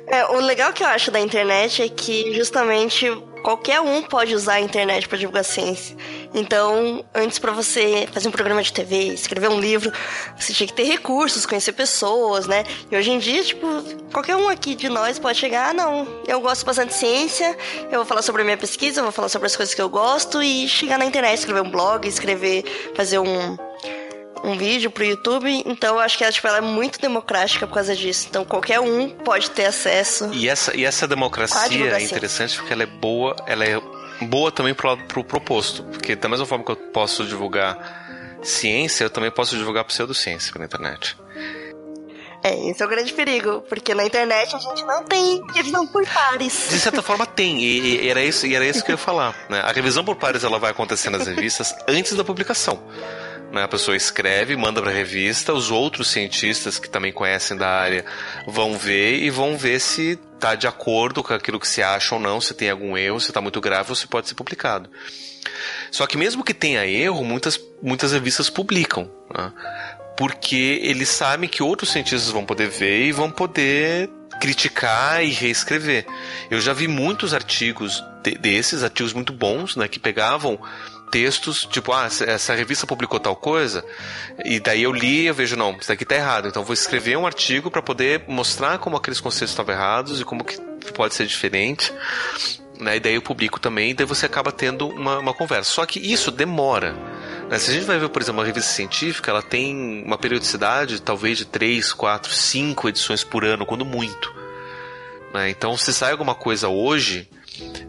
[0.07, 3.11] é, o legal que eu acho da internet é que justamente
[3.43, 5.97] qualquer um pode usar a internet para divulgar ciência.
[6.35, 9.93] Então, antes para você fazer um programa de TV, escrever um livro,
[10.37, 12.65] você tinha que ter recursos, conhecer pessoas, né?
[12.91, 13.67] E hoje em dia, tipo,
[14.13, 17.99] qualquer um aqui de nós pode chegar, ah, não, eu gosto bastante de ciência, eu
[17.99, 20.43] vou falar sobre a minha pesquisa, eu vou falar sobre as coisas que eu gosto
[20.43, 22.65] e chegar na internet, escrever um blog, escrever,
[22.95, 23.57] fazer um
[24.45, 27.73] um vídeo pro YouTube, então eu acho que ela, tipo, ela é muito democrática por
[27.73, 28.27] causa disso.
[28.29, 30.29] Então qualquer um pode ter acesso.
[30.35, 33.81] E essa, e essa democracia é interessante porque ela é boa, ela é
[34.23, 35.83] boa também pro, pro proposto.
[35.85, 40.65] Porque da mesma forma que eu posso divulgar ciência, eu também posso divulgar pseudociência pela
[40.65, 41.17] internet.
[42.43, 46.07] É, esse é o grande perigo, porque na internet a gente não tem revisão por
[46.07, 46.69] pares.
[46.69, 49.35] De certa forma tem, e, e era isso, e era isso que eu ia falar.
[49.49, 49.63] Né?
[49.63, 52.83] A revisão por pares ela vai acontecer nas revistas antes da publicação.
[53.55, 53.63] Né?
[53.63, 58.05] A pessoa escreve, manda para a revista, os outros cientistas que também conhecem da área
[58.47, 62.21] vão ver e vão ver se está de acordo com aquilo que se acha ou
[62.21, 64.91] não, se tem algum erro, se está muito grave ou se pode ser publicado.
[65.91, 69.11] Só que mesmo que tenha erro, muitas, muitas revistas publicam.
[69.33, 69.53] Né?
[70.17, 74.09] porque eles sabem que outros cientistas vão poder ver e vão poder
[74.41, 76.07] criticar e reescrever.
[76.51, 80.59] Eu já vi muitos artigos de, desses, artigos muito bons, né, que pegavam
[81.11, 83.85] textos, tipo, ah, essa revista publicou tal coisa,
[84.45, 86.49] e daí eu li e eu vejo, não, isso daqui tá errado.
[86.49, 90.45] Então vou escrever um artigo para poder mostrar como aqueles conceitos estavam errados e como
[90.45, 90.59] que
[90.93, 91.93] pode ser diferente.
[92.79, 95.71] Né, e daí eu publico também, e daí você acaba tendo uma, uma conversa.
[95.71, 96.93] Só que isso demora.
[97.49, 97.59] Né?
[97.59, 101.39] Se a gente vai ver, por exemplo, uma revista científica, ela tem uma periodicidade talvez
[101.39, 104.35] de 3, 4, 5 edições por ano, quando muito.
[105.33, 105.51] Né?
[105.51, 107.29] Então, se sai alguma coisa hoje,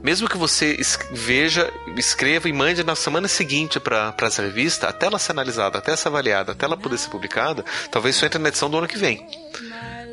[0.03, 0.79] mesmo que você
[1.11, 5.95] veja, escreva e mande na semana seguinte para essa revista, até ela ser analisada, até
[5.95, 8.97] ser avaliada, até ela poder ser publicada, talvez só entre na edição do ano que
[8.97, 9.25] vem.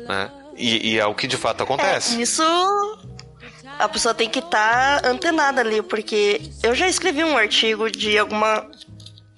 [0.07, 0.31] Né?
[0.55, 2.17] E, e, é o que de fato acontece.
[2.17, 2.43] É, isso
[3.79, 8.17] a pessoa tem que estar tá antenada ali, porque eu já escrevi um artigo de
[8.17, 8.67] alguma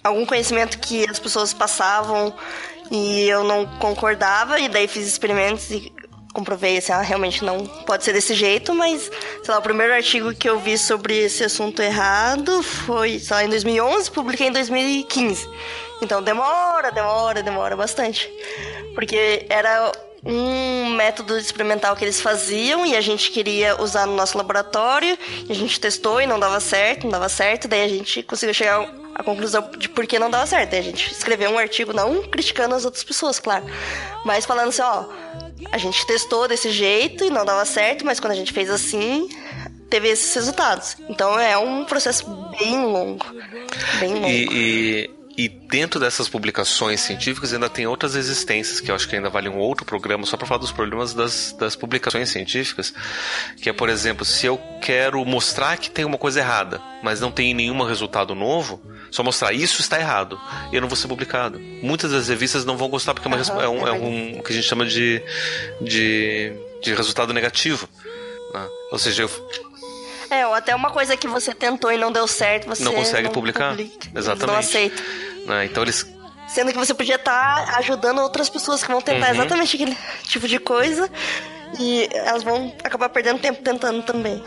[0.03, 2.31] algum conhecimento que as pessoas passavam
[2.91, 5.91] e eu não concordava, e daí fiz experimentos e
[6.35, 9.09] comprovei assim, ah, realmente não pode ser desse jeito, mas,
[9.41, 13.43] sei lá, o primeiro artigo que eu vi sobre esse assunto errado foi, sei lá,
[13.45, 15.49] em 2011, publiquei em 2015.
[16.01, 18.29] Então demora, demora, demora bastante.
[18.93, 19.91] Porque era
[20.25, 25.17] um método experimental que eles faziam e a gente queria usar no nosso laboratório,
[25.49, 28.89] a gente testou e não dava certo, não dava certo, daí a gente conseguiu chegar
[29.13, 30.75] a conclusão de por que não dava certo.
[30.75, 33.65] a gente escreveu um artigo não criticando as outras pessoas, claro,
[34.25, 35.05] mas falando assim, ó,
[35.71, 39.29] a gente testou desse jeito e não dava certo, mas quando a gente fez assim,
[39.89, 40.97] teve esses resultados.
[41.09, 42.25] Então é um processo
[42.59, 43.25] bem longo,
[43.99, 44.27] bem longo.
[44.27, 49.17] E, e e dentro dessas publicações científicas ainda tem outras existências, que eu acho que
[49.17, 52.93] ainda vale um outro programa, só para falar dos problemas das, das publicações científicas.
[53.57, 57.31] Que é, por exemplo, se eu quero mostrar que tem uma coisa errada, mas não
[57.31, 58.81] tem nenhum resultado novo,
[59.15, 60.39] só mostrar isso está errado,
[60.71, 61.59] e eu não vou ser publicado.
[61.81, 64.51] Muitas das revistas não vão gostar porque é, uma, uhum, é, um, é um que
[64.51, 65.23] a gente chama de,
[65.81, 66.51] de,
[66.81, 67.87] de resultado negativo.
[68.53, 68.67] Né?
[68.91, 69.29] Ou seja, eu,
[70.29, 73.27] é, ou até uma coisa que você tentou e não deu certo, você não consegue
[73.27, 73.71] não publicar.
[73.71, 74.47] Publica, Exatamente.
[74.47, 75.03] Não aceita.
[75.45, 75.65] Né?
[75.65, 76.05] Então eles
[76.47, 79.33] Sendo que você podia estar tá ajudando outras pessoas que vão tentar uhum.
[79.33, 81.09] exatamente aquele tipo de coisa
[81.79, 84.43] e elas vão acabar perdendo tempo tentando também.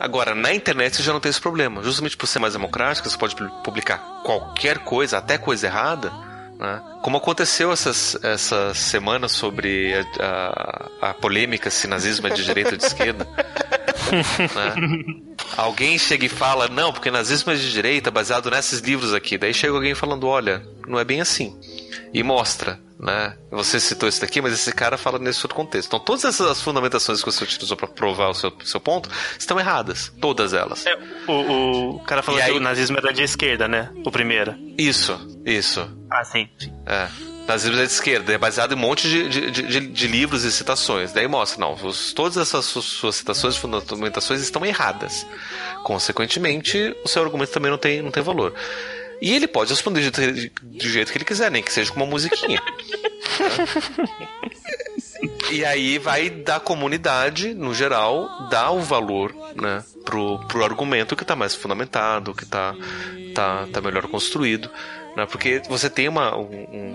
[0.00, 1.82] Agora, na internet você já não tem esse problema.
[1.82, 6.10] Justamente por ser mais democrática, você pode publicar qualquer coisa, até coisa errada.
[6.58, 6.82] Né?
[7.02, 12.70] Como aconteceu essas, essa semana sobre a, a, a polêmica se nazismo é de direita
[12.70, 13.28] ou de esquerda.
[14.08, 15.22] né?
[15.54, 19.36] Alguém chega e fala, não, porque nazismo é de direita, baseado nesses livros aqui.
[19.36, 21.54] Daí chega alguém falando, olha, não é bem assim.
[22.14, 23.34] E mostra, né?
[23.50, 25.88] Você citou isso daqui, mas esse cara fala nesse outro contexto.
[25.88, 30.12] Então todas essas fundamentações que você utilizou para provar o seu, seu ponto estão erradas.
[30.20, 30.84] Todas elas.
[30.86, 30.96] É,
[31.26, 33.90] o, o cara falou que o nazismo era de esquerda, né?
[34.04, 34.54] O primeiro.
[34.76, 35.88] Isso, isso.
[36.10, 36.48] Ah, sim.
[36.86, 37.08] É
[37.50, 40.52] nazismo é de esquerda, é baseado em um monte de, de, de, de livros e
[40.52, 41.12] citações.
[41.12, 45.26] Daí mostra, não, os, todas essas suas citações e fundamentações estão erradas.
[45.82, 48.54] Consequentemente, o seu argumento também não tem, não tem valor.
[49.20, 52.06] E ele pode responder de, do jeito que ele quiser, nem que seja com uma
[52.06, 52.60] musiquinha.
[55.50, 61.22] e aí vai da comunidade, no geral, dar o valor, né, pro, pro argumento que
[61.22, 62.74] está mais fundamentado, que está
[63.34, 64.70] tá, tá melhor construído.
[65.16, 66.94] Né, porque você tem uma, um,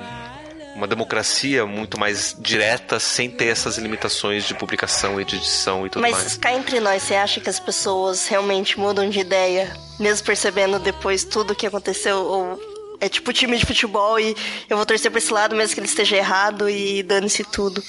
[0.75, 5.89] uma democracia muito mais direta sem ter essas limitações de publicação e de edição e
[5.89, 6.23] tudo Mas, mais.
[6.25, 10.77] Mas cá entre nós, você acha que as pessoas realmente mudam de ideia, mesmo percebendo
[10.77, 12.17] depois tudo o que aconteceu?
[12.17, 12.59] Ou
[12.99, 14.35] é tipo time de futebol e
[14.69, 17.81] eu vou torcer pra esse lado mesmo que ele esteja errado e dane-se tudo?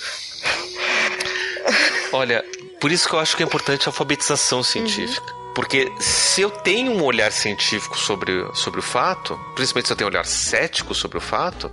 [2.13, 2.45] Olha,
[2.81, 5.33] por isso que eu acho que é importante a alfabetização científica.
[5.33, 5.47] Uhum.
[5.57, 10.09] Porque se eu tenho um olhar científico sobre, sobre o fato, principalmente se eu tenho
[10.09, 11.73] um olhar cético sobre o fato,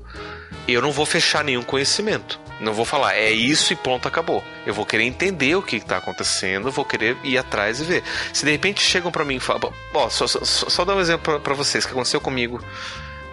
[0.68, 2.39] eu não vou fechar nenhum conhecimento.
[2.60, 4.43] Não vou falar, é isso e pronto, acabou.
[4.66, 8.04] Eu vou querer entender o que está acontecendo, vou querer ir atrás e ver.
[8.32, 11.39] Se de repente chegam para mim e falam, ó, só, só, só dar um exemplo
[11.39, 12.64] para vocês que aconteceu comigo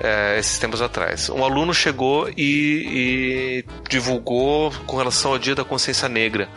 [0.01, 1.29] é, esses tempos atrás.
[1.29, 6.49] Um aluno chegou e, e divulgou com relação ao Dia da Consciência Negra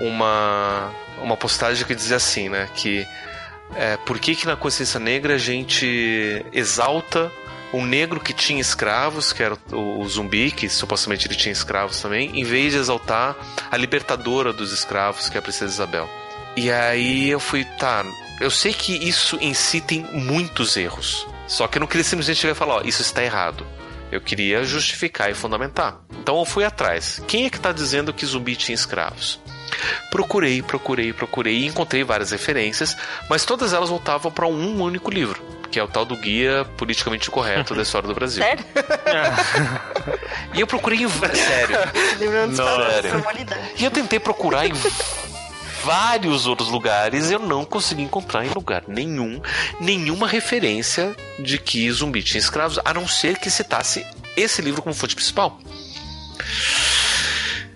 [0.00, 2.68] uma, uma postagem que dizia assim, né?
[2.74, 3.06] Que
[3.76, 7.30] é, por que, que na consciência negra a gente exalta
[7.74, 12.00] um negro que tinha escravos, que era o, o, zumbi, que supostamente ele tinha escravos
[12.00, 13.36] também, em vez de exaltar
[13.70, 16.08] a libertadora dos escravos, que é a Princesa Isabel.
[16.56, 18.04] E aí eu fui, tá,
[18.40, 21.26] eu sei que isso em si tem muitos erros.
[21.46, 23.66] Só que eu não queria simplesmente chegar e falar, ó, isso está errado.
[24.10, 25.98] Eu queria justificar e fundamentar.
[26.20, 27.20] Então eu fui atrás.
[27.26, 29.40] Quem é que está dizendo que zumbi tinha escravos?
[30.10, 32.96] Procurei, procurei, procurei e encontrei várias referências,
[33.28, 35.42] mas todas elas voltavam para um único livro,
[35.74, 38.44] que é o tal do Guia Politicamente Correto da História do Brasil.
[38.44, 38.64] Sério?
[40.54, 41.08] e eu procurei em.
[41.08, 41.76] Sério.
[42.54, 43.24] Sério.
[43.76, 44.72] E eu tentei procurar em
[45.82, 49.42] vários outros lugares eu não consegui encontrar em lugar nenhum
[49.80, 54.06] nenhuma referência de que zumbi tinha escravos, a não ser que citasse
[54.36, 55.58] esse livro como fonte principal.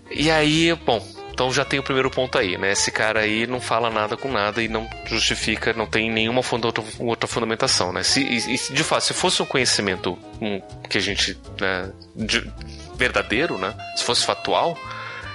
[0.09, 1.05] E aí, bom,
[1.39, 2.73] então já tem o primeiro ponto aí, né?
[2.73, 6.67] Esse cara aí não fala nada com nada e não justifica, não tem nenhuma funda,
[6.67, 8.03] outra, outra fundamentação, né?
[8.03, 12.53] Se, e, de fato, se fosse um conhecimento um, que a gente, né, de,
[12.97, 13.73] verdadeiro, né?
[13.95, 14.77] Se fosse factual,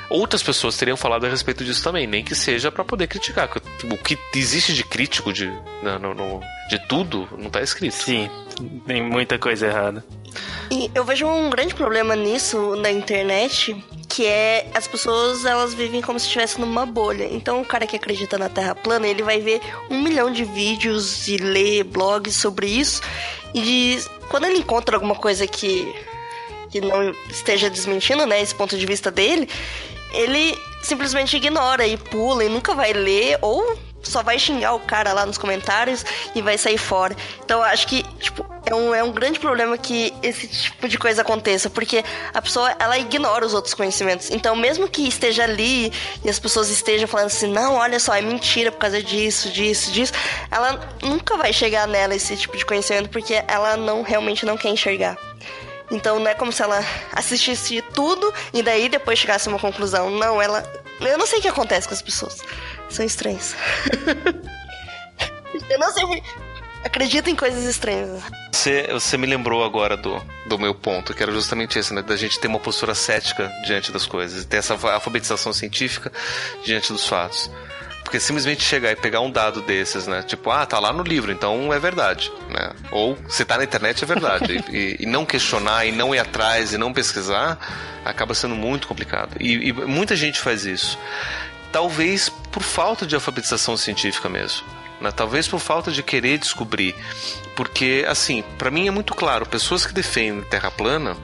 [0.09, 3.49] outras pessoas teriam falado a respeito disso também, nem que seja para poder criticar.
[3.89, 5.49] O que existe de crítico de,
[6.01, 7.93] no, no, de tudo não tá escrito.
[7.93, 8.29] Sim,
[8.85, 10.03] tem muita coisa errada.
[10.69, 13.73] E eu vejo um grande problema nisso na internet,
[14.13, 17.27] que é as pessoas elas vivem como se estivessem numa bolha.
[17.31, 19.59] Então o cara que acredita na Terra plana, ele vai ver
[19.89, 23.01] um milhão de vídeos e ler blogs sobre isso.
[23.55, 23.99] E
[24.29, 25.91] quando ele encontra alguma coisa que,
[26.69, 29.49] que não esteja desmentindo, né, esse ponto de vista dele,
[30.13, 35.13] ele simplesmente ignora e pula e nunca vai ler ou só vai xingar o cara
[35.13, 37.15] lá nos comentários e vai sair fora.
[37.43, 40.97] Então eu acho que, tipo, é um, é um grande problema que esse tipo de
[40.97, 44.29] coisa aconteça, porque a pessoa, ela ignora os outros conhecimentos.
[44.31, 45.91] Então, mesmo que esteja ali
[46.23, 49.91] e as pessoas estejam falando assim, não, olha só, é mentira por causa disso, disso,
[49.91, 50.13] disso,
[50.49, 54.69] ela nunca vai chegar nela esse tipo de conhecimento, porque ela não, realmente não quer
[54.69, 55.17] enxergar.
[55.91, 60.09] Então não é como se ela assistisse tudo e daí depois chegasse a uma conclusão.
[60.09, 60.63] Não, ela.
[60.99, 62.39] Eu não sei o que acontece com as pessoas.
[62.93, 63.55] São estranhas.
[65.69, 66.23] eu não sei.
[66.83, 68.21] Acredito em coisas estranhas.
[68.51, 72.03] Você, você me lembrou agora do, do meu ponto, que era justamente esse, né?
[72.03, 76.11] Da gente ter uma postura cética diante das coisas, ter essa alfabetização científica
[76.63, 77.49] diante dos fatos.
[78.03, 80.21] Porque simplesmente chegar e pegar um dado desses, né?
[80.21, 82.73] Tipo, ah, tá lá no livro, então é verdade, né?
[82.91, 84.63] Ou se tá na internet é verdade.
[84.69, 87.57] e, e, não questionar, e não ir atrás, e não pesquisar,
[88.05, 89.35] acaba sendo muito complicado.
[89.39, 90.99] E, e muita gente faz isso.
[91.73, 94.65] Talvez por falta de alfabetização científica mesmo.
[95.01, 95.11] Né?
[95.11, 96.95] Talvez por falta de querer descobrir.
[97.55, 101.17] Porque, assim, para mim é muito claro, pessoas que defendem terra plana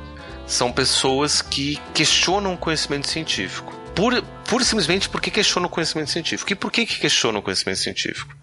[0.48, 3.72] são pessoas que questionam o conhecimento científico.
[3.96, 6.52] Por, por simplesmente porque questionam o conhecimento científico.
[6.52, 8.36] E por que, que questionam o conhecimento científico?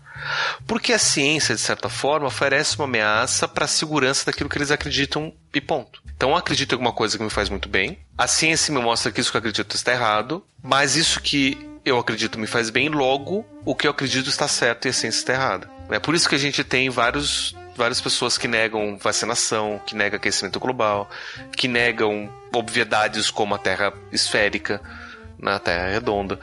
[0.66, 4.70] Porque a ciência, de certa forma, oferece uma ameaça para a segurança daquilo que eles
[4.70, 6.00] acreditam e ponto.
[6.16, 7.98] Então, eu acredito em alguma coisa que me faz muito bem.
[8.16, 10.44] A ciência me mostra que isso que eu acredito está errado.
[10.62, 14.86] Mas isso que eu acredito me faz bem, logo o que eu acredito está certo
[14.86, 15.70] e a ciência está errada.
[15.88, 20.16] É por isso que a gente tem vários várias pessoas que negam vacinação, que negam
[20.16, 21.08] aquecimento global,
[21.56, 24.80] que negam obviedades como a Terra esférica,
[25.38, 26.40] na Terra redonda.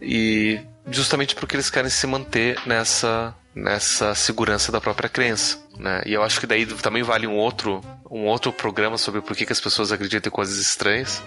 [0.00, 6.02] E justamente porque eles querem se manter nessa nessa segurança da própria crença, né?
[6.06, 9.44] E eu acho que daí também vale um outro um outro programa sobre por que,
[9.44, 11.22] que as pessoas acreditam em coisas estranhas,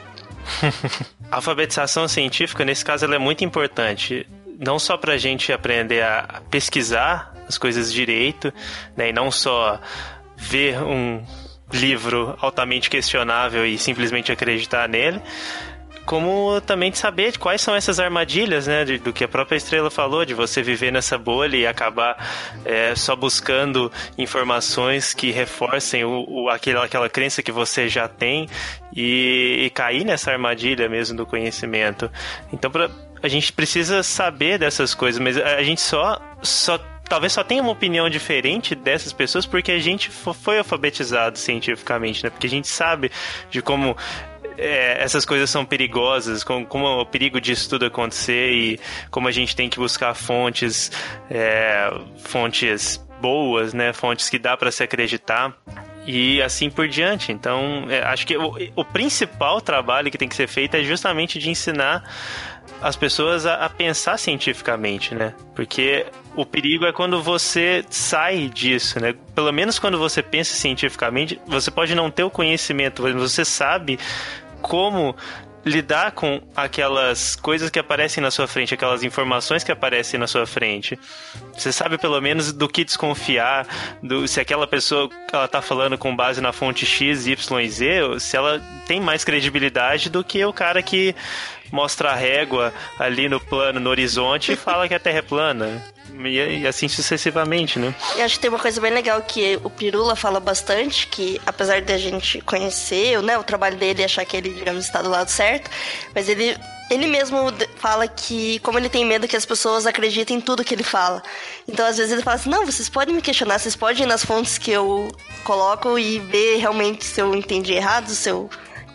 [1.31, 4.27] a alfabetização científica, nesse caso, ela é muito importante.
[4.59, 8.53] Não só para a gente aprender a pesquisar as coisas direito,
[8.95, 9.79] né, e não só
[10.37, 11.23] ver um
[11.71, 15.21] livro altamente questionável e simplesmente acreditar nele,
[16.05, 18.85] como também de saber quais são essas armadilhas, né?
[18.85, 22.17] De, do que a própria estrela falou, de você viver nessa bolha e acabar
[22.65, 28.47] é, só buscando informações que reforcem o, o, aquela, aquela crença que você já tem
[28.95, 32.09] e, e cair nessa armadilha mesmo do conhecimento.
[32.51, 32.89] Então, pra,
[33.21, 36.79] a gente precisa saber dessas coisas, mas a gente só, só
[37.09, 42.29] talvez só tenha uma opinião diferente dessas pessoas porque a gente foi alfabetizado cientificamente, né?
[42.29, 43.11] Porque a gente sabe
[43.49, 43.97] de como
[44.59, 48.79] é, essas coisas são perigosas, como, como o perigo disso tudo acontecer e
[49.09, 50.91] como a gente tem que buscar fontes,
[51.29, 51.89] é,
[52.19, 55.55] fontes boas, né, fontes que dá para se acreditar
[56.05, 57.31] e assim por diante.
[57.31, 61.37] Então, é, acho que o, o, principal trabalho que tem que ser feito é justamente
[61.37, 62.03] de ensinar
[62.81, 65.33] as pessoas a, a, pensar cientificamente, né?
[65.53, 66.05] Porque
[66.35, 69.13] O perigo é quando você sai disso, né?
[69.35, 73.99] Pelo menos quando você pensa cientificamente, você pode não ter o conhecimento, mas você sabe
[74.61, 75.15] como
[75.65, 80.45] lidar com aquelas coisas que aparecem na sua frente, aquelas informações que aparecem na sua
[80.45, 80.97] frente.
[81.53, 83.67] Você sabe pelo menos do que desconfiar,
[84.01, 88.19] do, se aquela pessoa ela tá falando com base na fonte X, Y e Z,
[88.19, 91.15] se ela tem mais credibilidade do que o cara que
[91.71, 95.83] mostra a régua ali no plano, no horizonte e fala que a Terra é plana.
[96.27, 97.93] E, assim sucessivamente, né?
[98.17, 101.81] E acho que tem uma coisa bem legal que o Pirula fala bastante, que apesar
[101.81, 105.09] de a gente conhecer né, o trabalho dele e achar que ele, digamos, está do
[105.09, 105.69] lado certo,
[106.13, 106.57] mas ele
[106.89, 107.37] ele mesmo
[107.75, 111.21] fala que, como ele tem medo que as pessoas acreditem em tudo que ele fala.
[111.67, 114.25] Então, às vezes, ele fala assim: não, vocês podem me questionar, vocês podem ir nas
[114.25, 115.11] fontes que eu
[115.43, 118.49] coloco e ver realmente se eu entendi errado, se eu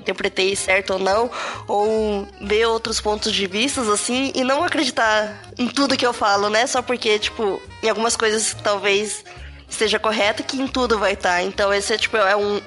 [0.05, 1.31] interpretei certo ou não,
[1.67, 6.51] ou ver outros pontos de vista, assim, e não acreditar em tudo que eu falo,
[6.51, 6.67] né?
[6.67, 9.25] Só porque, tipo, em algumas coisas talvez
[9.69, 11.37] esteja correto que em tudo vai estar.
[11.37, 11.43] Tá.
[11.43, 12.61] Então esse é, tipo, é um,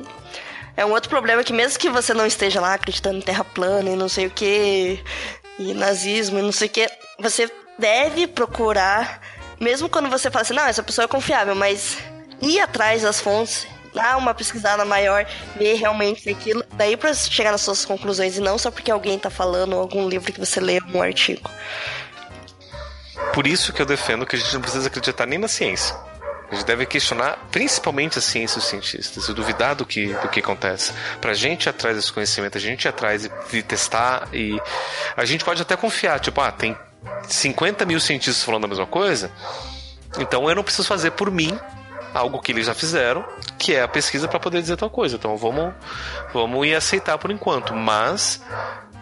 [0.76, 3.90] é um outro problema que mesmo que você não esteja lá acreditando em terra plana
[3.92, 5.00] e não sei o que,
[5.60, 9.22] e nazismo e não sei o que, você deve procurar,
[9.60, 11.98] mesmo quando você fala assim, não, essa pessoa é confiável, mas
[12.42, 13.68] ir atrás das fontes
[13.98, 15.26] dar uma pesquisada maior,
[15.56, 19.30] ver realmente aquilo, daí para chegar nas suas conclusões e não só porque alguém tá
[19.30, 21.50] falando algum livro que você lê, um artigo.
[23.34, 25.96] Por isso que eu defendo que a gente não precisa acreditar nem na ciência.
[26.50, 30.30] A gente deve questionar principalmente a ciência e os cientistas e duvidar do que, do
[30.30, 30.94] que acontece.
[31.20, 34.58] Pra gente ir atrás desse conhecimento, a gente ir atrás de testar e
[35.16, 36.78] a gente pode até confiar, tipo, ah, tem
[37.28, 39.32] 50 mil cientistas falando a mesma coisa,
[40.18, 41.58] então eu não preciso fazer por mim
[42.14, 43.24] algo que eles já fizeram,
[43.58, 45.16] que é a pesquisa para poder dizer tal coisa.
[45.16, 45.74] Então vamos,
[46.34, 48.42] vamos ir aceitar por enquanto, mas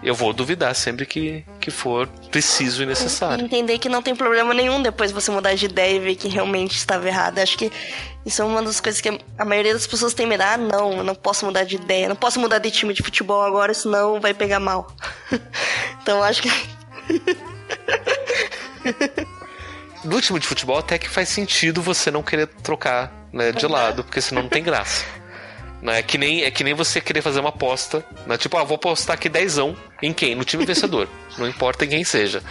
[0.05, 3.43] eu vou duvidar sempre que, que for preciso e necessário.
[3.43, 6.77] Entender que não tem problema nenhum depois você mudar de ideia e ver que realmente
[6.77, 7.39] estava errado.
[7.39, 7.71] Acho que
[8.25, 10.43] isso é uma das coisas que a maioria das pessoas tem medo.
[10.43, 13.41] Ah, não, eu não posso mudar de ideia, não posso mudar de time de futebol
[13.41, 14.87] agora, senão vai pegar mal.
[16.01, 16.49] então acho que.
[20.05, 24.03] no time de futebol até que faz sentido você não querer trocar né, de lado,
[24.03, 25.03] porque senão não tem graça.
[25.81, 25.99] Né?
[25.99, 28.37] É, que nem, é que nem você querer fazer uma aposta, né?
[28.37, 30.35] tipo, ah, vou apostar aqui dezão em quem?
[30.35, 31.07] No time vencedor.
[31.37, 32.41] não importa em quem seja.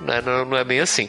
[0.00, 0.20] Né?
[0.20, 1.08] Não, não é bem assim.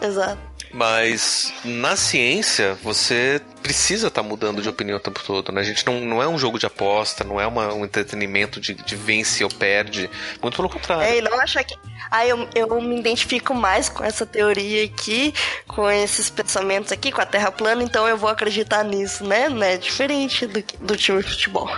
[0.00, 0.53] Exato.
[0.74, 5.60] Mas na ciência, você precisa estar tá mudando de opinião o tempo todo, né?
[5.60, 8.74] A gente não, não é um jogo de aposta, não é uma, um entretenimento de,
[8.74, 10.10] de vence ou perde.
[10.42, 11.04] Muito pelo contrário.
[11.04, 11.78] É, e não achar que.
[12.10, 15.32] Ah, eu, eu me identifico mais com essa teoria aqui,
[15.68, 19.48] com esses pensamentos aqui, com a Terra plana, então eu vou acreditar nisso, né?
[19.48, 21.70] Não é diferente do, do time de futebol.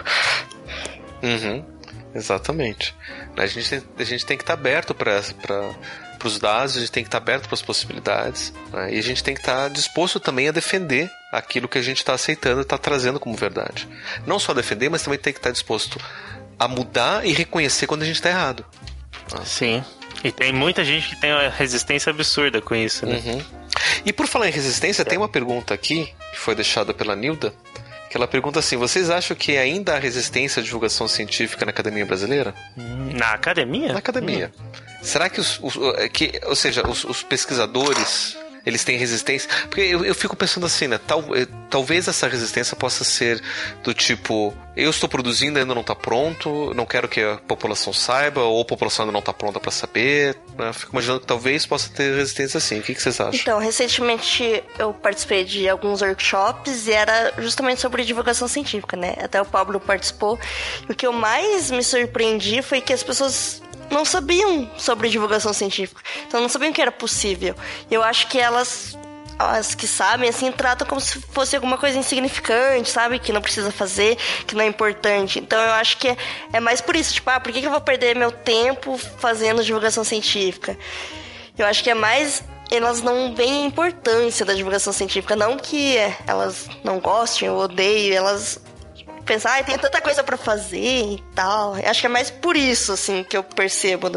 [1.23, 1.63] Uhum,
[2.15, 2.95] exatamente.
[3.37, 5.21] A gente tem, a gente tem que estar tá aberto para
[6.17, 8.95] para os dados, a gente tem que estar aberto para as possibilidades né?
[8.95, 12.15] e a gente tem que estar disposto também a defender aquilo que a gente está
[12.15, 13.89] aceitando e está trazendo como verdade.
[14.27, 15.99] Não só defender, mas também tem que estar disposto
[16.59, 18.65] a mudar e reconhecer quando a gente está errado.
[19.33, 19.45] Né?
[19.45, 19.85] Sim.
[20.25, 23.23] E tem muita gente que tem uma resistência absurda com isso, né?
[23.25, 23.43] Uhum.
[24.05, 27.53] E por falar em resistência, tem uma pergunta aqui que foi deixada pela Nilda,
[28.17, 32.07] que ela pergunta assim: vocês acham que ainda há resistência à divulgação científica na academia
[32.07, 32.55] brasileira?
[33.15, 33.93] Na academia?
[33.93, 34.51] Na academia.
[34.59, 34.65] Hum.
[35.03, 35.75] Será que os, os
[36.13, 38.37] que, ou seja, os, os pesquisadores
[38.67, 39.49] eles têm resistência.
[39.69, 40.99] Porque eu, eu fico pensando assim, né?
[41.07, 43.41] Tal, eh, talvez essa resistência possa ser
[43.85, 48.43] do tipo: eu estou produzindo, ainda não está pronto, não quero que a população saiba,
[48.43, 50.37] ou a população ainda não está pronta para saber.
[50.59, 50.73] Né?
[50.73, 52.81] Fico imaginando que talvez possa ter resistência assim.
[52.81, 53.41] O que, que vocês acham?
[53.41, 59.15] Então, recentemente eu participei de alguns workshops e era justamente sobre divulgação científica, né?
[59.23, 60.39] Até o Pablo participou.
[60.89, 65.53] E o que eu mais me surpreendi foi que as pessoas não sabiam sobre divulgação
[65.53, 66.01] científica.
[66.27, 67.55] Então não sabiam que era possível.
[67.91, 68.97] Eu acho que elas
[69.39, 73.19] as que sabem, assim, tratam como se fosse alguma coisa insignificante, sabe?
[73.19, 74.17] Que não precisa fazer,
[74.47, 75.39] que não é importante.
[75.39, 76.17] Então eu acho que é,
[76.55, 79.63] é mais por isso, tipo, ah, por que, que eu vou perder meu tempo fazendo
[79.63, 80.79] divulgação científica?
[81.57, 82.43] Eu acho que é mais.
[82.71, 85.37] Elas não veem a importância da divulgação científica.
[85.37, 88.61] Não que elas não gostem ou odeiem, elas
[89.27, 91.75] pensar, ah, tem tanta coisa para fazer e tal.
[91.75, 94.09] Acho que é mais por isso, assim, que eu percebo.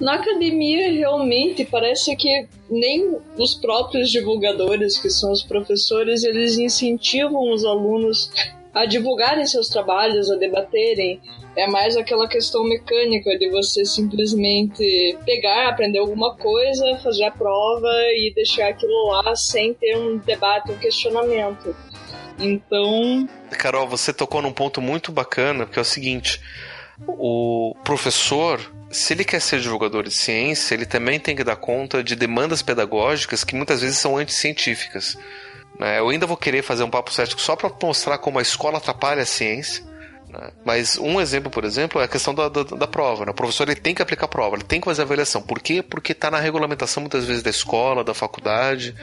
[0.00, 7.52] Na academia, realmente, parece que nem os próprios divulgadores, que são os professores, eles incentivam
[7.52, 8.30] os alunos
[8.74, 11.20] a divulgarem seus trabalhos, a debaterem.
[11.56, 17.88] É mais aquela questão mecânica de você simplesmente pegar, aprender alguma coisa, fazer a prova
[18.16, 21.74] e deixar aquilo lá sem ter um debate, um questionamento.
[22.38, 23.28] Então.
[23.58, 26.40] Carol, você tocou num ponto muito bacana, que é o seguinte.
[27.06, 28.60] o professor,
[28.90, 32.62] se ele quer ser divulgador de ciência, ele também tem que dar conta de demandas
[32.62, 35.16] pedagógicas que muitas vezes são anticientíficas.
[35.78, 35.98] Né?
[35.98, 39.22] Eu ainda vou querer fazer um papo cético só para mostrar como a escola atrapalha
[39.22, 39.84] a ciência.
[40.28, 40.50] Né?
[40.64, 43.24] Mas um exemplo, por exemplo, é a questão da, da, da prova.
[43.24, 43.32] Né?
[43.32, 45.42] O professor ele tem que aplicar a prova, ele tem que fazer a avaliação.
[45.42, 45.82] Por quê?
[45.82, 48.94] Porque está na regulamentação muitas vezes da escola, da faculdade.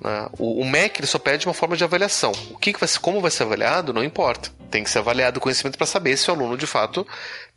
[0.00, 0.28] Né?
[0.38, 2.32] O, MEC ele só pede uma forma de avaliação.
[2.50, 4.50] O que, que vai ser, como vai ser avaliado, não importa.
[4.70, 7.06] Tem que ser avaliado o conhecimento para saber se o aluno de fato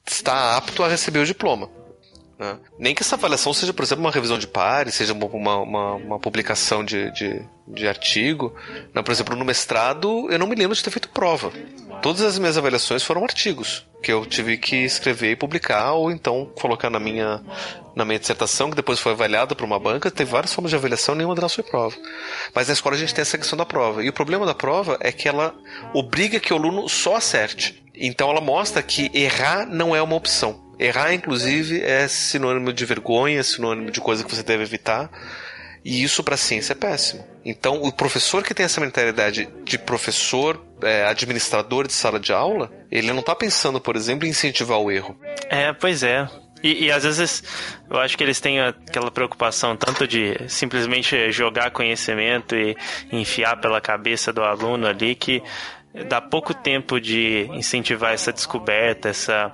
[0.05, 1.69] está apto a receber o diploma.
[2.39, 2.57] Né?
[2.79, 6.19] Nem que essa avaliação seja, por exemplo, uma revisão de pares, seja uma, uma, uma
[6.19, 8.55] publicação de, de, de artigo.
[8.93, 9.03] Né?
[9.03, 11.51] Por exemplo, no mestrado, eu não me lembro de ter feito prova.
[12.01, 16.51] Todas as minhas avaliações foram artigos que eu tive que escrever e publicar, ou então
[16.59, 17.39] colocar na minha,
[17.95, 20.09] na minha dissertação, que depois foi avaliada por uma banca.
[20.09, 21.95] Teve várias formas de avaliação, nenhuma delas foi prova.
[22.55, 24.03] Mas na escola a gente tem essa questão da prova.
[24.03, 25.53] E o problema da prova é que ela
[25.93, 27.83] obriga que o aluno só acerte.
[27.93, 30.59] Então ela mostra que errar não é uma opção.
[30.79, 35.11] Errar, inclusive, é sinônimo de vergonha, sinônimo de coisa que você deve evitar.
[35.83, 37.25] E isso para a ciência é péssimo.
[37.43, 42.71] Então, o professor que tem essa mentalidade de professor, é, administrador de sala de aula,
[42.91, 45.19] ele não está pensando, por exemplo, em incentivar o erro.
[45.49, 46.27] É, pois é.
[46.63, 47.43] E, e, às vezes
[47.89, 52.77] eu acho que eles têm aquela preocupação tanto de simplesmente jogar conhecimento e
[53.11, 55.41] enfiar pela cabeça do aluno ali que
[56.07, 59.51] dá pouco tempo de incentivar essa descoberta, essa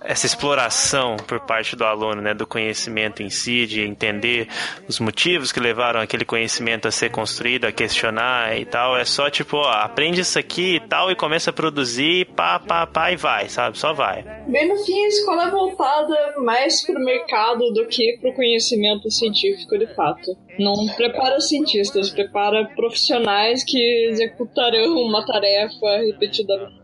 [0.00, 4.48] essa exploração por parte do aluno, né, do conhecimento em si, de entender
[4.88, 9.30] os motivos que levaram aquele conhecimento a ser construído, a questionar e tal, é só
[9.30, 13.16] tipo, ó, aprende isso aqui e tal e começa a produzir, pá, pá, pá e
[13.16, 13.78] vai, sabe?
[13.78, 14.22] Só vai.
[14.48, 19.78] Bem no fim, a escola é voltada mais pro mercado do que pro conhecimento científico
[19.78, 20.36] de fato.
[20.58, 26.82] Não prepara cientistas, prepara profissionais que executarão uma tarefa repetidamente.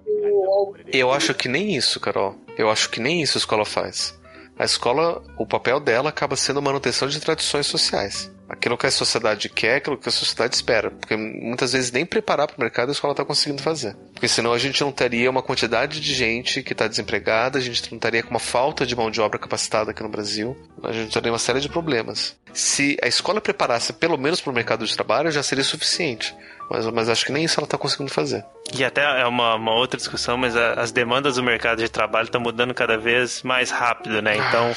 [0.93, 2.35] Eu acho que nem isso, Carol.
[2.59, 4.19] Eu acho que nem isso a escola faz.
[4.59, 8.29] A escola, o papel dela acaba sendo manutenção de tradições sociais.
[8.49, 10.91] Aquilo que a sociedade quer, aquilo que a sociedade espera.
[10.91, 13.95] Porque muitas vezes nem preparar para o mercado a escola está conseguindo fazer.
[14.13, 17.89] Porque senão a gente não teria uma quantidade de gente que está desempregada, a gente
[17.93, 21.13] não estaria com uma falta de mão de obra capacitada aqui no Brasil, a gente
[21.13, 22.37] teria uma série de problemas.
[22.53, 26.35] Se a escola preparasse pelo menos para o mercado de trabalho, já seria suficiente.
[26.71, 28.45] Mas, mas acho que nem isso ela está conseguindo fazer.
[28.75, 32.27] E até é uma, uma outra discussão, mas a, as demandas do mercado de trabalho
[32.27, 34.37] estão mudando cada vez mais rápido, né?
[34.37, 34.75] Então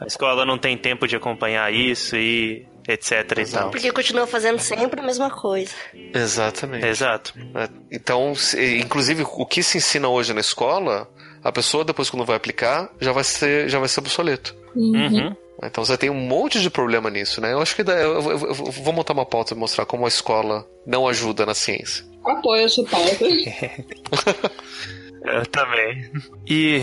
[0.00, 3.70] a escola não tem tempo de acompanhar isso e etc e tal.
[3.70, 5.72] Porque continua fazendo sempre a mesma coisa.
[6.14, 6.86] Exatamente.
[6.86, 7.34] Exato.
[7.54, 8.32] É, então,
[8.80, 11.08] inclusive, o que se ensina hoje na escola,
[11.42, 14.54] a pessoa depois quando vai aplicar já vai ser, já vai ser obsoleto.
[14.74, 15.34] Uhum.
[15.66, 17.52] Então você tem um monte de problema nisso, né?
[17.52, 20.66] Eu acho que eu, eu, eu, vou montar uma pauta e mostrar como a escola
[20.86, 22.04] não ajuda na ciência.
[22.24, 23.24] Apoio essa pauta.
[25.24, 26.10] Eu também.
[26.46, 26.82] E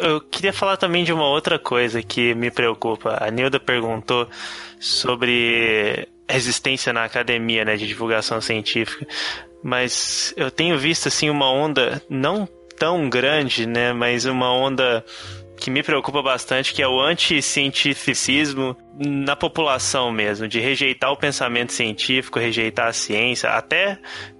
[0.00, 3.18] eu queria falar também de uma outra coisa que me preocupa.
[3.20, 4.28] A Nilda perguntou
[4.78, 9.04] sobre resistência na academia, né, de divulgação científica.
[9.62, 15.04] Mas eu tenho visto assim uma onda não tão grande, né, mas uma onda
[15.60, 21.72] que me preocupa bastante, que é o anticientificismo na população mesmo, de rejeitar o pensamento
[21.72, 23.98] científico, rejeitar a ciência, até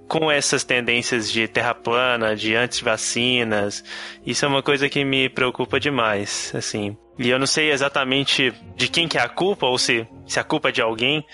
[0.09, 3.85] com essas tendências de terra plana, de anti-vacinas.
[4.27, 6.97] Isso é uma coisa que me preocupa demais, assim.
[7.19, 10.45] E eu não sei exatamente de quem que é a culpa, ou se, se a
[10.45, 11.25] culpa é de alguém,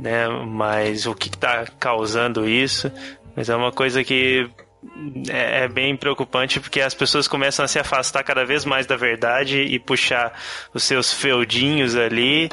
[0.00, 0.26] né?
[0.26, 2.90] Mas o que está causando isso.
[3.36, 4.48] Mas é uma coisa que
[5.28, 8.96] é, é, bem preocupante porque as pessoas começam a se afastar cada vez mais da
[8.96, 10.32] verdade e puxar
[10.72, 12.48] os seus feudinhos ali,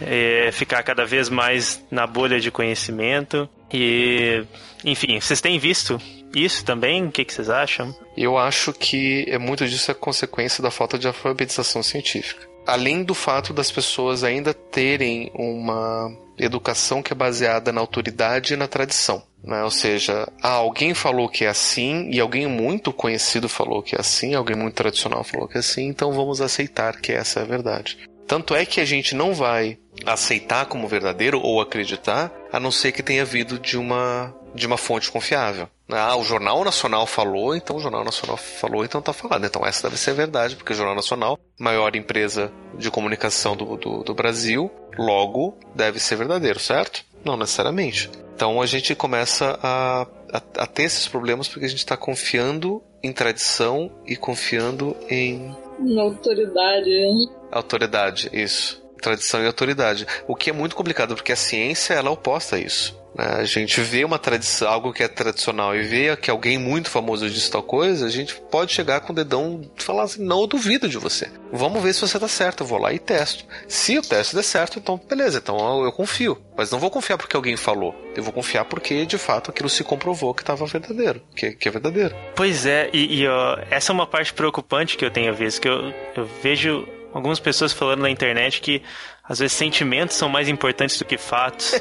[0.00, 3.48] é, ficar cada vez mais na bolha de conhecimento.
[3.72, 4.42] E,
[4.84, 6.00] enfim, vocês têm visto
[6.34, 7.06] isso também?
[7.06, 7.94] O que, que vocês acham?
[8.16, 12.49] Eu acho que é muito disso é consequência da falta de alfabetização científica.
[12.70, 18.56] Além do fato das pessoas ainda terem uma educação que é baseada na autoridade e
[18.56, 19.22] na tradição.
[19.42, 19.62] Né?
[19.64, 24.00] Ou seja, ah, alguém falou que é assim e alguém muito conhecido falou que é
[24.00, 27.46] assim, alguém muito tradicional falou que é assim, então vamos aceitar que essa é a
[27.46, 27.98] verdade.
[28.26, 32.92] Tanto é que a gente não vai aceitar como verdadeiro ou acreditar, a não ser
[32.92, 35.68] que tenha vindo de uma de uma fonte confiável.
[35.92, 39.44] Ah, o Jornal Nacional falou, então o Jornal Nacional falou, então tá falando.
[39.44, 44.02] Então essa deve ser verdade, porque o Jornal Nacional, maior empresa de comunicação do, do,
[44.02, 47.04] do Brasil, logo deve ser verdadeiro, certo?
[47.24, 48.10] Não necessariamente.
[48.34, 52.82] Então a gente começa a, a, a ter esses problemas porque a gente está confiando
[53.02, 55.54] em tradição e confiando em.
[55.78, 57.28] Na autoridade.
[57.50, 60.06] Autoridade, isso tradição e autoridade.
[60.28, 62.99] O que é muito complicado, porque a ciência ela é oposta a isso.
[63.14, 63.24] Né?
[63.38, 67.28] A gente vê uma tradição, algo que é tradicional e vê que alguém muito famoso
[67.28, 70.46] disse tal coisa, a gente pode chegar com o dedão e falar assim: não, eu
[70.46, 71.30] duvido de você.
[71.52, 72.62] Vamos ver se você tá certo.
[72.62, 73.44] Eu vou lá e testo.
[73.66, 76.40] Se o teste der certo, então beleza, então eu, eu confio.
[76.56, 77.94] Mas não vou confiar porque alguém falou.
[78.14, 81.70] Eu vou confiar porque de fato aquilo se comprovou que estava verdadeiro, que, que, é
[81.70, 82.14] verdadeiro.
[82.34, 85.68] Pois é, e, e ó, essa é uma parte preocupante que eu tenho visto, que
[85.68, 88.82] eu, eu vejo algumas pessoas falando na internet que
[89.30, 91.80] às vezes sentimentos são mais importantes do que fatos.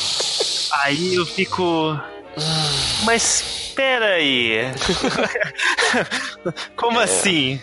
[0.82, 2.00] aí eu fico.
[3.04, 4.60] Mas espera aí.
[6.76, 7.04] Como é.
[7.04, 7.60] assim?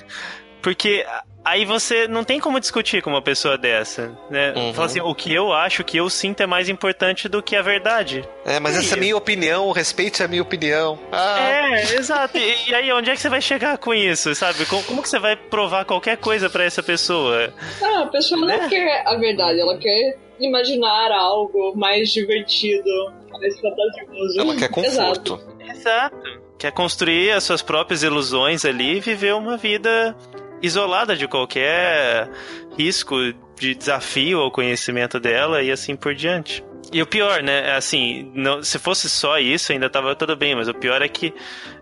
[0.61, 1.03] Porque
[1.47, 4.53] aí você não tem como discutir com uma pessoa dessa, né?
[4.53, 4.73] Uhum.
[4.73, 7.55] Fala assim, o que eu acho, o que eu sinto é mais importante do que
[7.55, 8.27] a verdade.
[8.45, 8.79] É, mas e...
[8.79, 10.99] essa é a minha opinião, respeite a minha opinião.
[11.11, 11.39] Ah.
[11.39, 12.37] É, exato.
[12.37, 14.65] E, e, aí, onde é que você vai chegar com isso, sabe?
[14.65, 17.53] Como, como que você vai provar qualquer coisa para essa pessoa?
[17.81, 18.67] Ah, a pessoa não né?
[18.69, 22.89] quer a verdade, ela quer imaginar algo mais divertido,
[23.31, 24.39] mais fantasioso.
[24.39, 25.33] Ela quer conforto.
[25.33, 25.57] Exato.
[25.69, 26.47] Exato.
[26.57, 30.15] Quer construir as suas próprias ilusões ali e viver uma vida
[30.61, 32.29] isolada de qualquer
[32.77, 33.15] risco
[33.59, 36.63] de desafio ao conhecimento dela e assim por diante.
[36.91, 40.55] E o pior, né, é assim, não, se fosse só isso ainda tava tudo bem,
[40.55, 41.33] mas o pior é que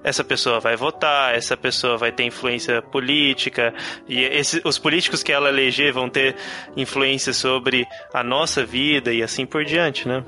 [0.04, 3.74] essa pessoa vai votar, essa pessoa vai ter influência política,
[4.08, 6.36] e esse, os políticos que ela eleger vão ter
[6.76, 10.24] influência sobre a nossa vida e assim por diante, né?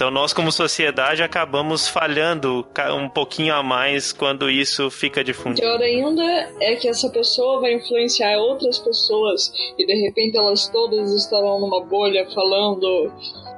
[0.00, 5.60] Então nós como sociedade acabamos falhando um pouquinho a mais quando isso fica difundido.
[5.60, 6.24] Pior ainda
[6.58, 11.84] é que essa pessoa vai influenciar outras pessoas e de repente elas todas estarão numa
[11.84, 13.12] bolha falando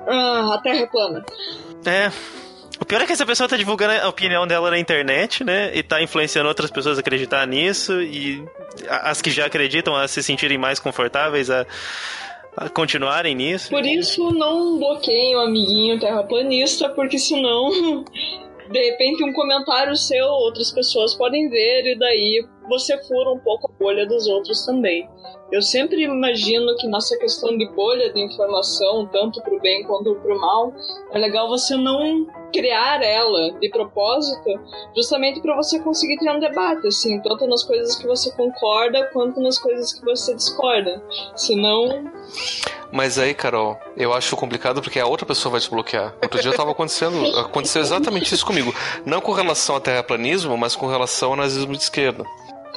[0.08, 1.24] ah, a Terra é plana.
[1.86, 2.10] É.
[2.80, 5.70] O pior é que essa pessoa tá divulgando a opinião dela na internet, né?
[5.72, 8.44] E tá influenciando outras pessoas a acreditar nisso e
[8.88, 11.64] as que já acreditam a se sentirem mais confortáveis a
[12.74, 13.70] continuarem nisso.
[13.70, 17.70] Por isso, não bloqueiem o amiguinho terraplanista, porque senão,
[18.70, 23.70] de repente, um comentário seu, outras pessoas podem ver, e daí você fura um pouco
[23.70, 25.08] a bolha dos outros também.
[25.50, 30.14] Eu sempre imagino que nessa questão de bolha de informação, tanto para o bem quanto
[30.14, 30.72] para o mal,
[31.12, 34.48] é legal você não criar ela de propósito,
[34.94, 39.40] justamente para você conseguir ter um debate, assim, tanto nas coisas que você concorda quanto
[39.40, 41.02] nas coisas que você discorda.
[41.34, 42.10] Senão.
[42.90, 46.14] Mas aí, Carol, eu acho complicado porque a outra pessoa vai te bloquear.
[46.22, 48.74] Outro dia estava acontecendo, aconteceu exatamente isso comigo.
[49.04, 52.24] Não com relação ao terraplanismo, mas com relação ao nazismo de esquerda.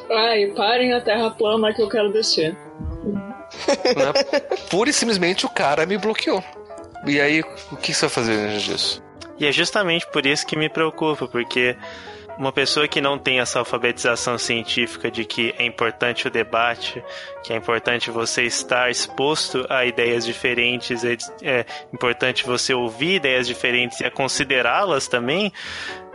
[0.09, 2.53] Ai, parem a terra plana que eu quero descer.
[2.53, 3.25] Né?
[4.69, 6.43] Pura e simplesmente o cara me bloqueou.
[7.05, 7.41] E aí,
[7.71, 9.03] o que você vai fazer disso?
[9.39, 11.75] E é justamente por isso que me preocupa, porque
[12.37, 17.01] uma pessoa que não tem essa alfabetização científica de que é importante o debate,
[17.43, 23.47] que é importante você estar exposto a ideias diferentes, é, é importante você ouvir ideias
[23.47, 25.51] diferentes e a considerá-las também,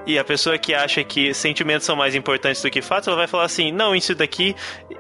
[0.07, 3.27] e a pessoa que acha que sentimentos são mais importantes do que fatos, ela vai
[3.27, 4.55] falar assim: não, isso daqui,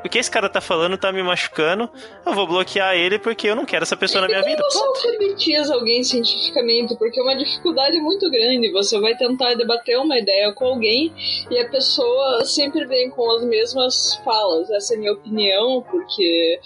[0.04, 1.88] o que esse cara tá falando tá me machucando,
[2.24, 4.62] eu vou bloquear ele porque eu não quero essa pessoa na minha vida.
[4.62, 8.70] Você alfabetiza alguém cientificamente, porque é uma dificuldade muito grande.
[8.72, 11.12] Você vai tentar debater uma ideia com alguém
[11.50, 14.70] e a pessoa sempre vem com as mesmas falas.
[14.70, 16.60] Essa é a minha opinião, porque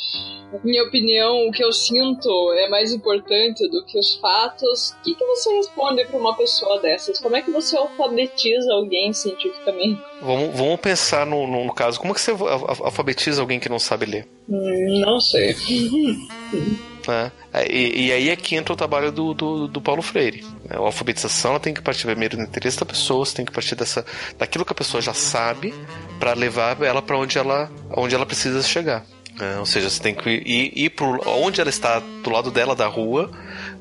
[0.62, 4.90] minha opinião, o que eu sinto é mais importante do que os fatos.
[4.90, 7.18] O que, que você responde para uma pessoa dessas?
[7.18, 10.00] Como é que você alfabetiza alguém cientificamente?
[10.20, 11.98] Vamos, vamos pensar no, no, no caso.
[11.98, 14.29] Como é que você alfabetiza alguém que não sabe ler?
[14.49, 15.54] Hum, não sei.
[17.07, 17.30] Né?
[17.68, 20.42] E, e, aí é que entra o trabalho do, do, do Paulo Freire.
[20.64, 20.70] Né?
[20.74, 24.07] A alfabetização tem que partir primeiro do interesse da pessoa, tem que partir dessa,
[24.38, 25.74] daquilo que a pessoa já sabe
[26.18, 29.04] para levar ela para onde ela, onde ela precisa chegar.
[29.40, 32.74] É, ou seja, você tem que ir, ir para onde ela está, do lado dela
[32.74, 33.30] da rua,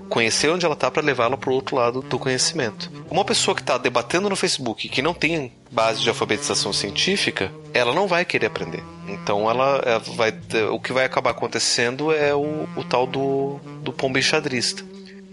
[0.09, 2.91] conhecer onde ela está para levá-la para o outro lado do conhecimento.
[3.09, 7.93] Uma pessoa que está debatendo no Facebook que não tem base de alfabetização científica, ela
[7.93, 8.83] não vai querer aprender.
[9.07, 10.33] Então ela, ela vai,
[10.71, 14.83] o que vai acabar acontecendo é o, o tal do, do pombo enxadrista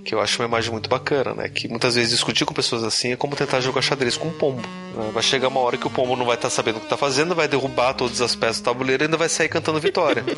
[0.05, 1.49] que eu acho uma imagem muito bacana, né?
[1.49, 4.63] Que muitas vezes discutir com pessoas assim é como tentar jogar xadrez com um pombo.
[4.95, 5.11] Né?
[5.13, 6.97] Vai chegar uma hora que o pombo não vai estar tá sabendo o que está
[6.97, 10.25] fazendo, vai derrubar todas as peças do tabuleiro e ainda vai sair cantando vitória.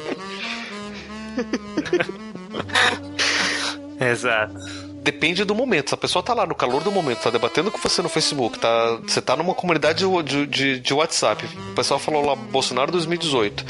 [4.00, 5.88] Exato depende do momento.
[5.88, 8.58] Se a pessoa tá lá no calor do momento, tá debatendo com você no Facebook,
[8.58, 13.64] tá, você tá numa comunidade de, de, de WhatsApp, o pessoal falou lá Bolsonaro 2018,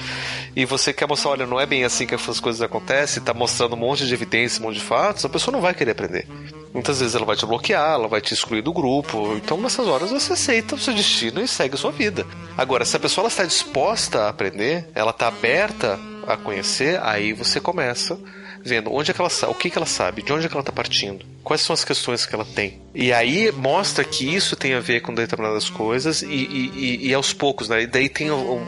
[0.54, 3.74] e você quer mostrar, olha, não é bem assim que as coisas acontecem, tá mostrando
[3.74, 6.28] um monte de evidência, um monte de fatos, a pessoa não vai querer aprender.
[6.74, 9.34] Muitas vezes ela vai te bloquear, ela vai te excluir do grupo.
[9.36, 12.26] Então, nessas horas, você aceita o seu destino e segue a sua vida.
[12.56, 17.60] Agora, se a pessoa está disposta a aprender, ela está aberta a conhecer, aí você
[17.60, 18.18] começa
[18.64, 20.62] vendo onde é que ela o que, que ela sabe, de onde é que ela
[20.62, 22.80] está partindo, quais são as questões que ela tem.
[22.94, 27.32] E aí mostra que isso tem a ver com determinadas coisas e, e, e aos
[27.32, 27.82] poucos, né?
[27.82, 28.62] E daí tem um,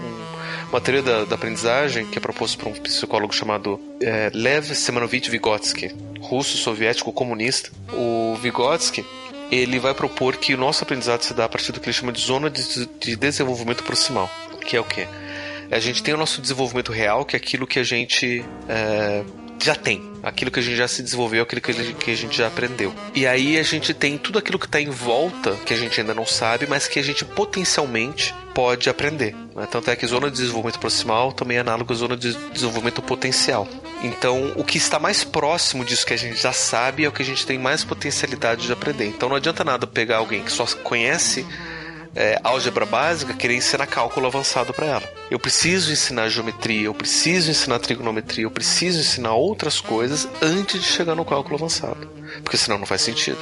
[0.70, 5.30] uma teoria da, da, aprendizagem que é proposta por um psicólogo chamado é, Lev Semanovich
[5.30, 7.70] Vygotsky, russo, soviético, comunista.
[7.92, 9.04] O Vygotsky
[9.50, 12.12] ele vai propor que o nosso aprendizado se dá a partir do que ele chama
[12.12, 14.28] de zona de, de desenvolvimento proximal,
[14.66, 15.06] que é o quê?
[15.70, 19.24] A gente tem o nosso desenvolvimento real, que é aquilo que a gente é,
[19.62, 20.12] já tem.
[20.22, 22.94] Aquilo que a gente já se desenvolveu, aquilo que a gente já aprendeu.
[23.14, 26.14] E aí a gente tem tudo aquilo que está em volta, que a gente ainda
[26.14, 29.34] não sabe, mas que a gente potencialmente pode aprender.
[29.54, 29.66] Né?
[29.70, 33.68] Tanto é que zona de desenvolvimento proximal também é análogo à zona de desenvolvimento potencial.
[34.02, 37.22] Então, o que está mais próximo disso que a gente já sabe é o que
[37.22, 39.06] a gente tem mais potencialidade de aprender.
[39.06, 41.46] Então, não adianta nada pegar alguém que só conhece
[42.14, 45.12] é, álgebra básica, querer ensinar cálculo avançado para ela.
[45.30, 50.86] Eu preciso ensinar geometria, eu preciso ensinar trigonometria, eu preciso ensinar outras coisas antes de
[50.86, 52.08] chegar no cálculo avançado,
[52.42, 53.38] porque senão não faz sentido.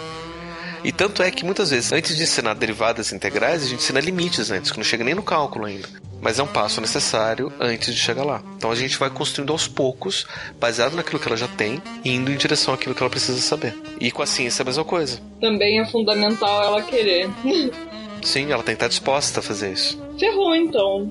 [0.85, 4.51] E tanto é que muitas vezes, antes de ensinar derivadas integrais, a gente ensina limites
[4.51, 5.89] antes, que não chega nem no cálculo ainda.
[6.21, 8.43] Mas é um passo necessário antes de chegar lá.
[8.57, 10.27] Então a gente vai construindo aos poucos,
[10.59, 13.77] baseado naquilo que ela já tem, indo em direção àquilo que ela precisa saber.
[14.01, 15.21] E com a ciência é a mesma coisa.
[15.41, 17.31] Também é fundamental ela querer.
[18.23, 20.01] Sim, ela tem que estar disposta a fazer isso.
[20.19, 21.11] Ferrou então.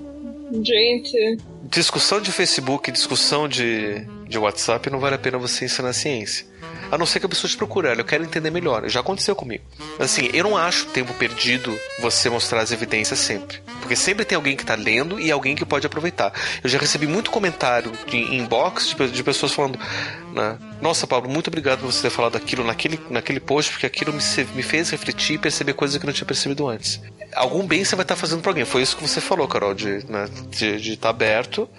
[0.64, 1.38] Gente.
[1.64, 6.46] Discussão de Facebook, discussão de, de WhatsApp, não vale a pena você ensinar ciência.
[6.92, 8.88] A não ser que a pessoa te procure, olha, eu quero entender melhor.
[8.90, 9.64] Já aconteceu comigo.
[9.98, 13.62] Assim, eu não acho tempo perdido você mostrar as evidências sempre.
[13.80, 16.34] Porque sempre tem alguém que está lendo e alguém que pode aproveitar.
[16.62, 19.80] Eu já recebi muito comentário de inbox de, de pessoas falando,
[20.34, 20.58] né?
[20.82, 24.22] Nossa, Pablo, muito obrigado por você ter falado aquilo naquele, naquele post, porque aquilo me,
[24.56, 27.00] me fez refletir e perceber coisas que eu não tinha percebido antes.
[27.34, 28.66] Algum bem você vai estar tá fazendo para alguém.
[28.66, 31.70] Foi isso que você falou, Carol, de estar né, de, de tá aberto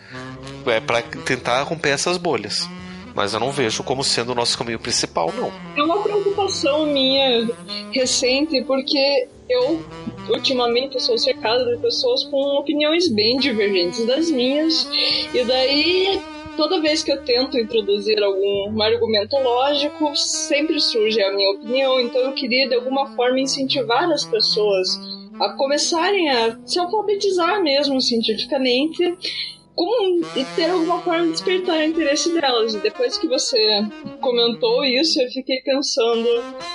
[0.66, 2.68] é, para tentar romper essas bolhas.
[3.14, 5.52] Mas eu não vejo como sendo o nosso caminho principal, não.
[5.76, 7.48] É uma preocupação minha
[7.92, 9.84] recente, porque eu
[10.30, 14.88] ultimamente sou cercado de pessoas com opiniões bem divergentes das minhas,
[15.34, 16.20] e daí
[16.56, 22.20] toda vez que eu tento introduzir algum argumento lógico, sempre surge a minha opinião, então
[22.20, 24.88] eu queria de alguma forma incentivar as pessoas
[25.40, 29.16] a começarem a se alfabetizar mesmo cientificamente
[29.74, 30.24] como
[30.56, 32.74] ter alguma forma de despertar o interesse delas.
[32.74, 33.80] E depois que você
[34.20, 36.28] comentou isso, eu fiquei pensando,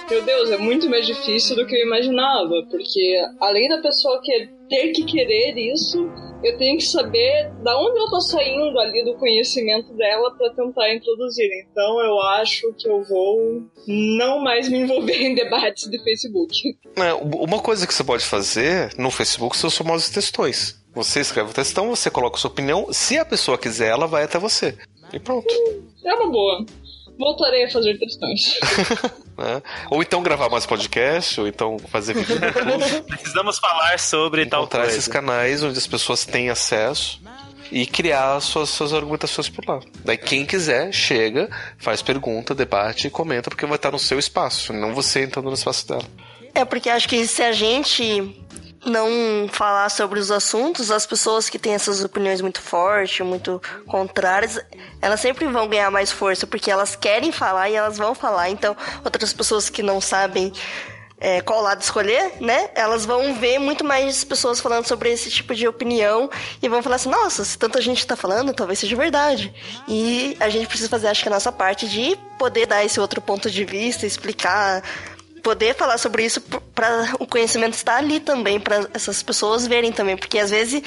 [0.10, 4.50] meu Deus, é muito mais difícil do que eu imaginava, porque além da pessoa que
[4.70, 6.10] ter que querer isso,
[6.44, 10.94] eu tenho que saber da onde eu tô saindo ali do conhecimento dela para tentar
[10.94, 11.50] introduzir.
[11.72, 16.78] Então eu acho que eu vou não mais me envolver em debates de Facebook.
[16.96, 20.76] É, uma coisa que você pode fazer no Facebook são os famosos textões.
[20.94, 22.88] Você escreve o textão, você coloca a sua opinião.
[22.92, 24.76] Se a pessoa quiser, ela vai até você.
[25.14, 25.48] E pronto.
[26.04, 26.66] É uma boa.
[27.18, 28.60] Voltarei a fazer textões.
[29.40, 29.62] é.
[29.90, 32.38] Ou então gravar mais podcast, ou então fazer vídeo
[33.08, 34.92] Precisamos falar sobre Encontrar tal coisa.
[34.92, 37.20] esses canais onde as pessoas têm acesso
[37.72, 39.80] e criar suas, suas argumentações por lá.
[40.06, 44.72] Daí quem quiser, chega, faz pergunta, debate e comenta, porque vai estar no seu espaço,
[44.72, 46.06] não você entrando no espaço dela.
[46.54, 48.47] É porque acho que se a gente
[48.88, 54.60] não falar sobre os assuntos, as pessoas que têm essas opiniões muito fortes, muito contrárias,
[55.02, 58.50] elas sempre vão ganhar mais força, porque elas querem falar e elas vão falar.
[58.50, 60.52] Então, outras pessoas que não sabem
[61.20, 62.70] é, qual lado escolher, né?
[62.76, 66.30] Elas vão ver muito mais pessoas falando sobre esse tipo de opinião
[66.62, 69.54] e vão falar assim: nossa, se tanta gente está falando, talvez seja verdade.
[69.88, 73.20] E a gente precisa fazer, acho que a nossa parte de poder dar esse outro
[73.20, 74.84] ponto de vista, explicar
[75.44, 76.42] poder falar sobre isso
[76.74, 80.84] para o conhecimento estar ali também, para essas pessoas verem também, porque às vezes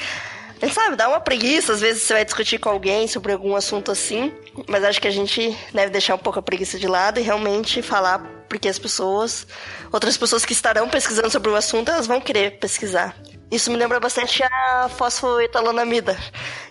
[0.61, 3.57] a gente sabe, dá uma preguiça, às vezes você vai discutir com alguém sobre algum
[3.57, 4.31] assunto assim,
[4.69, 7.81] mas acho que a gente deve deixar um pouco a preguiça de lado e realmente
[7.81, 9.47] falar, porque as pessoas,
[9.91, 13.17] outras pessoas que estarão pesquisando sobre o assunto, elas vão querer pesquisar.
[13.51, 16.19] Isso me lembra bastante a fosfoetalonamida,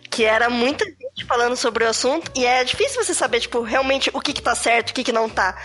[0.09, 0.85] que era muita
[1.25, 4.55] falando sobre o assunto e é difícil você saber, tipo, realmente o que que tá
[4.55, 5.55] certo, o que que não tá.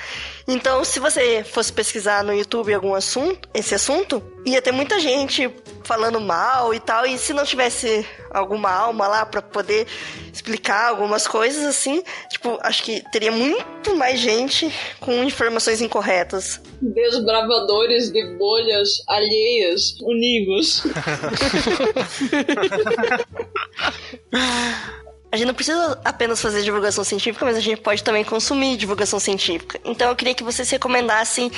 [0.46, 5.50] Então, se você fosse pesquisar no YouTube algum assunto, esse assunto, ia ter muita gente
[5.82, 9.86] falando mal e tal, e se não tivesse alguma alma lá para poder
[10.32, 14.70] explicar algumas coisas assim, tipo, acho que teria muito mais gente
[15.00, 16.60] com informações incorretas.
[16.82, 20.82] Desbravadores de bolhas alheias, univos.
[25.34, 29.18] a gente não precisa apenas fazer divulgação científica, mas a gente pode também consumir divulgação
[29.18, 29.80] científica.
[29.84, 31.50] Então eu queria que vocês recomendassem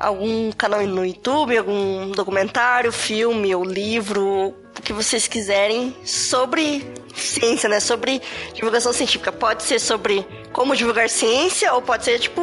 [0.00, 6.84] algum canal no YouTube, algum documentário, filme ou livro, o que vocês quiserem sobre
[7.14, 7.78] ciência, né?
[7.78, 8.20] Sobre
[8.52, 9.30] divulgação científica.
[9.30, 12.42] Pode ser sobre como divulgar ciência ou pode ser tipo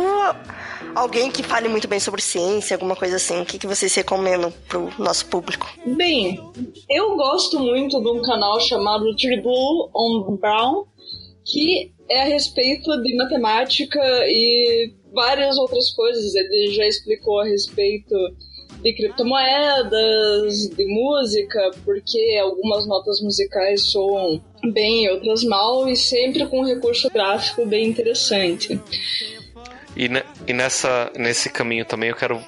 [0.95, 3.41] alguém que fale muito bem sobre ciência, alguma coisa assim.
[3.41, 5.67] O que, que vocês recomendam pro nosso público?
[5.85, 6.39] Bem,
[6.89, 10.85] eu gosto muito de um canal chamado Tribune on Brown,
[11.45, 16.35] que é a respeito de matemática e várias outras coisas.
[16.35, 18.15] Ele já explicou a respeito
[18.81, 24.41] de criptomoedas, de música, porque algumas notas musicais soam
[24.73, 28.79] bem, outras mal, e sempre com um recurso gráfico bem interessante.
[29.95, 30.09] E,
[30.47, 32.41] e nessa, nesse caminho também eu quero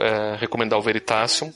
[0.00, 1.52] é, recomendar o Veritasium.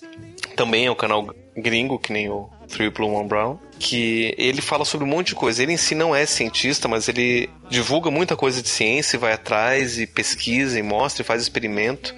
[0.57, 5.07] Também é um canal gringo, que nem o Triple One Brown, que ele fala sobre
[5.07, 5.63] um monte de coisa.
[5.63, 9.33] Ele em si não é cientista, mas ele divulga muita coisa de ciência, e vai
[9.33, 12.15] atrás e pesquisa e mostra e faz experimento.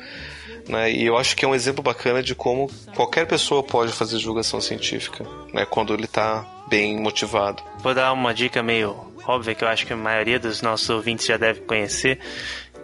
[0.68, 0.92] Né?
[0.92, 4.60] E eu acho que é um exemplo bacana de como qualquer pessoa pode fazer divulgação
[4.60, 5.64] científica, né?
[5.66, 7.62] quando ele está bem motivado.
[7.78, 11.26] Vou dar uma dica meio óbvia que eu acho que a maioria dos nossos ouvintes
[11.26, 12.18] já deve conhecer,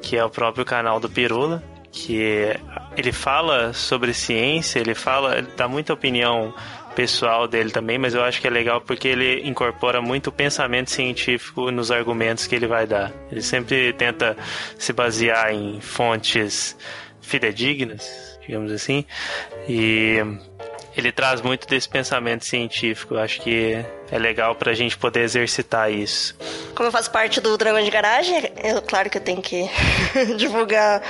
[0.03, 2.55] que é o próprio canal do Pirula, que
[2.97, 6.55] ele fala sobre ciência, ele fala, ele dá muita opinião
[6.99, 10.91] pessoal dele também, mas eu acho que é legal porque ele incorpora muito o pensamento
[10.91, 13.13] científico nos argumentos que ele vai dar.
[13.31, 14.37] Ele sempre tenta
[14.77, 16.77] se basear em fontes
[17.21, 19.05] fidedignas, digamos assim,
[19.69, 20.17] e
[21.01, 23.15] ele traz muito desse pensamento científico.
[23.15, 26.37] Eu acho que é legal para a gente poder exercitar isso.
[26.75, 29.69] Como eu faço parte do Dragão de Garagem, é claro que eu tenho que
[30.37, 31.03] divulgar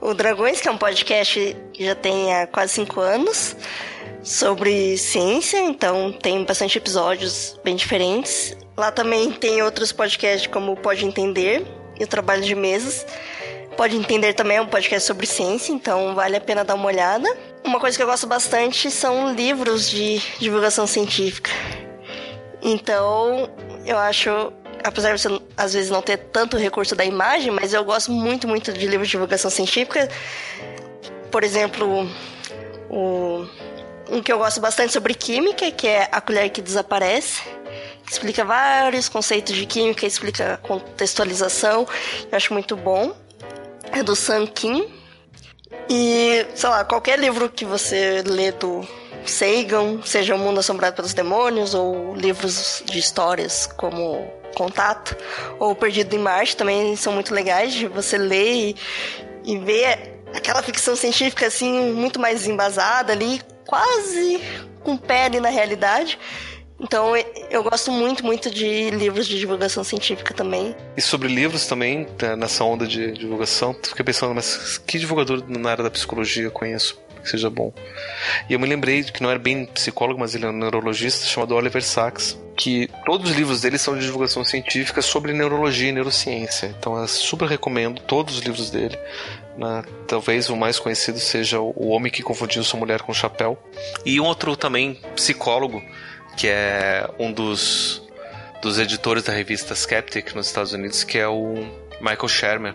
[0.00, 3.56] o Dragões, que é um podcast que já tem há quase cinco anos
[4.22, 8.56] sobre ciência, então tem bastante episódios bem diferentes.
[8.74, 11.66] Lá também tem outros podcasts como Pode Entender
[12.00, 13.06] e o Trabalho de Mesas.
[13.76, 17.28] Pode Entender também é um podcast sobre ciência, então vale a pena dar uma olhada.
[17.64, 21.50] Uma coisa que eu gosto bastante são livros de divulgação científica.
[22.62, 23.50] Então,
[23.86, 24.52] eu acho,
[24.84, 28.46] apesar de você às vezes não ter tanto recurso da imagem, mas eu gosto muito,
[28.46, 30.08] muito de livros de divulgação científica.
[31.30, 32.06] Por exemplo,
[32.90, 33.46] o,
[34.10, 37.42] um que eu gosto bastante sobre química, que é A Colher que Desaparece
[38.10, 41.88] explica vários conceitos de química, explica contextualização,
[42.30, 43.14] eu acho muito bom
[43.90, 45.03] é do Sam Kim.
[45.88, 48.86] E, sei lá, qualquer livro que você lê do
[49.26, 55.16] Sagan, seja O Mundo Assombrado pelos Demônios, ou livros de histórias como Contato,
[55.58, 58.76] ou Perdido em Marte, também são muito legais de você ler e,
[59.44, 64.40] e ver aquela ficção científica assim, muito mais embasada ali, quase
[64.82, 66.18] com pele na realidade.
[66.78, 67.14] Então
[67.50, 70.74] eu gosto muito, muito de livros de divulgação científica também.
[70.96, 75.70] E sobre livros também, né, nessa onda de divulgação, fiquei pensando, mas que divulgador na
[75.70, 77.72] área da psicologia eu conheço que seja bom?
[78.48, 81.54] E eu me lembrei que não era bem psicólogo, mas ele é um neurologista chamado
[81.54, 86.74] Oliver Sacks, que todos os livros dele são de divulgação científica sobre neurologia e neurociência.
[86.78, 88.98] Então eu super recomendo todos os livros dele.
[89.56, 89.82] Né?
[90.06, 93.58] Talvez o mais conhecido seja O Homem que Confundiu Sua Mulher com o Chapéu.
[94.04, 95.82] E um outro também psicólogo
[96.36, 98.02] que é um dos,
[98.62, 101.54] dos editores da revista Skeptic nos Estados Unidos, que é o
[102.00, 102.74] Michael Shermer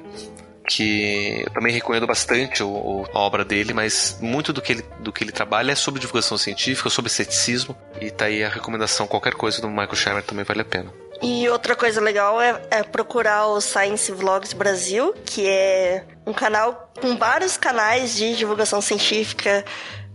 [0.69, 5.11] que eu também recomendo bastante o, a obra dele, mas muito do que, ele, do
[5.11, 9.33] que ele trabalha é sobre divulgação científica, sobre ceticismo, e tá aí a recomendação, qualquer
[9.33, 10.93] coisa do Michael Shermer também vale a pena.
[11.21, 16.93] E outra coisa legal é, é, procurar o Science Vlogs Brasil, que é um canal
[17.01, 19.65] com vários canais de divulgação científica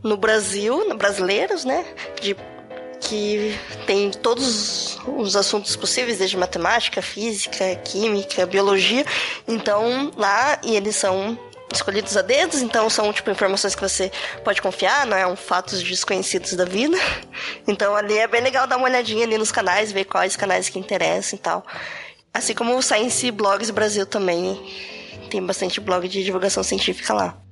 [0.02, 1.84] no Brasil, brasileiros, né?
[2.22, 2.34] De
[3.04, 9.04] que tem todos os assuntos possíveis, desde matemática, física, química, biologia.
[9.46, 11.38] Então, lá, e eles são
[11.72, 14.10] escolhidos a dedos, então são tipo informações que você
[14.44, 16.96] pode confiar, não é um fatos desconhecidos da vida.
[17.66, 20.78] Então ali é bem legal dar uma olhadinha ali nos canais, ver quais canais que
[20.78, 21.66] interessam e tal.
[22.32, 24.60] Assim como o Science Blogs Brasil também
[25.30, 27.43] tem bastante blog de divulgação científica lá.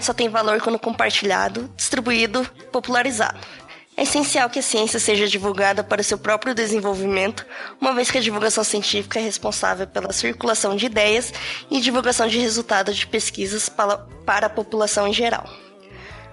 [0.00, 3.38] Conhecimento só tem valor quando compartilhado, distribuído, popularizado.
[3.96, 7.44] É essencial que a ciência seja divulgada para seu próprio desenvolvimento,
[7.80, 11.32] uma vez que a divulgação científica é responsável pela circulação de ideias
[11.70, 15.44] e divulgação de resultados de pesquisas para a população em geral.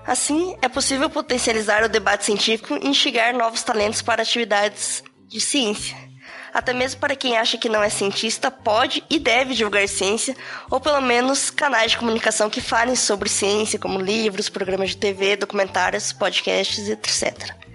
[0.05, 6.06] Assim, é possível potencializar o debate científico e instigar novos talentos para atividades de ciência.
[6.53, 10.35] Até mesmo para quem acha que não é cientista, pode e deve divulgar ciência,
[10.69, 15.35] ou pelo menos canais de comunicação que falem sobre ciência, como livros, programas de TV,
[15.35, 17.66] documentários, podcasts, etc.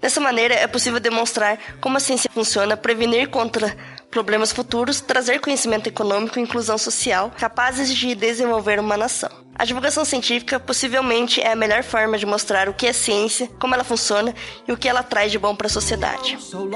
[0.00, 3.76] Dessa maneira, é possível demonstrar como a ciência funciona, prevenir contra
[4.10, 9.30] problemas futuros, trazer conhecimento econômico e inclusão social capazes de desenvolver uma nação.
[9.54, 13.74] A divulgação científica possivelmente é a melhor forma de mostrar o que é ciência, como
[13.74, 14.34] ela funciona
[14.66, 16.38] e o que ela traz de bom para a sociedade.
[16.40, 16.68] So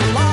[0.00, 0.29] fish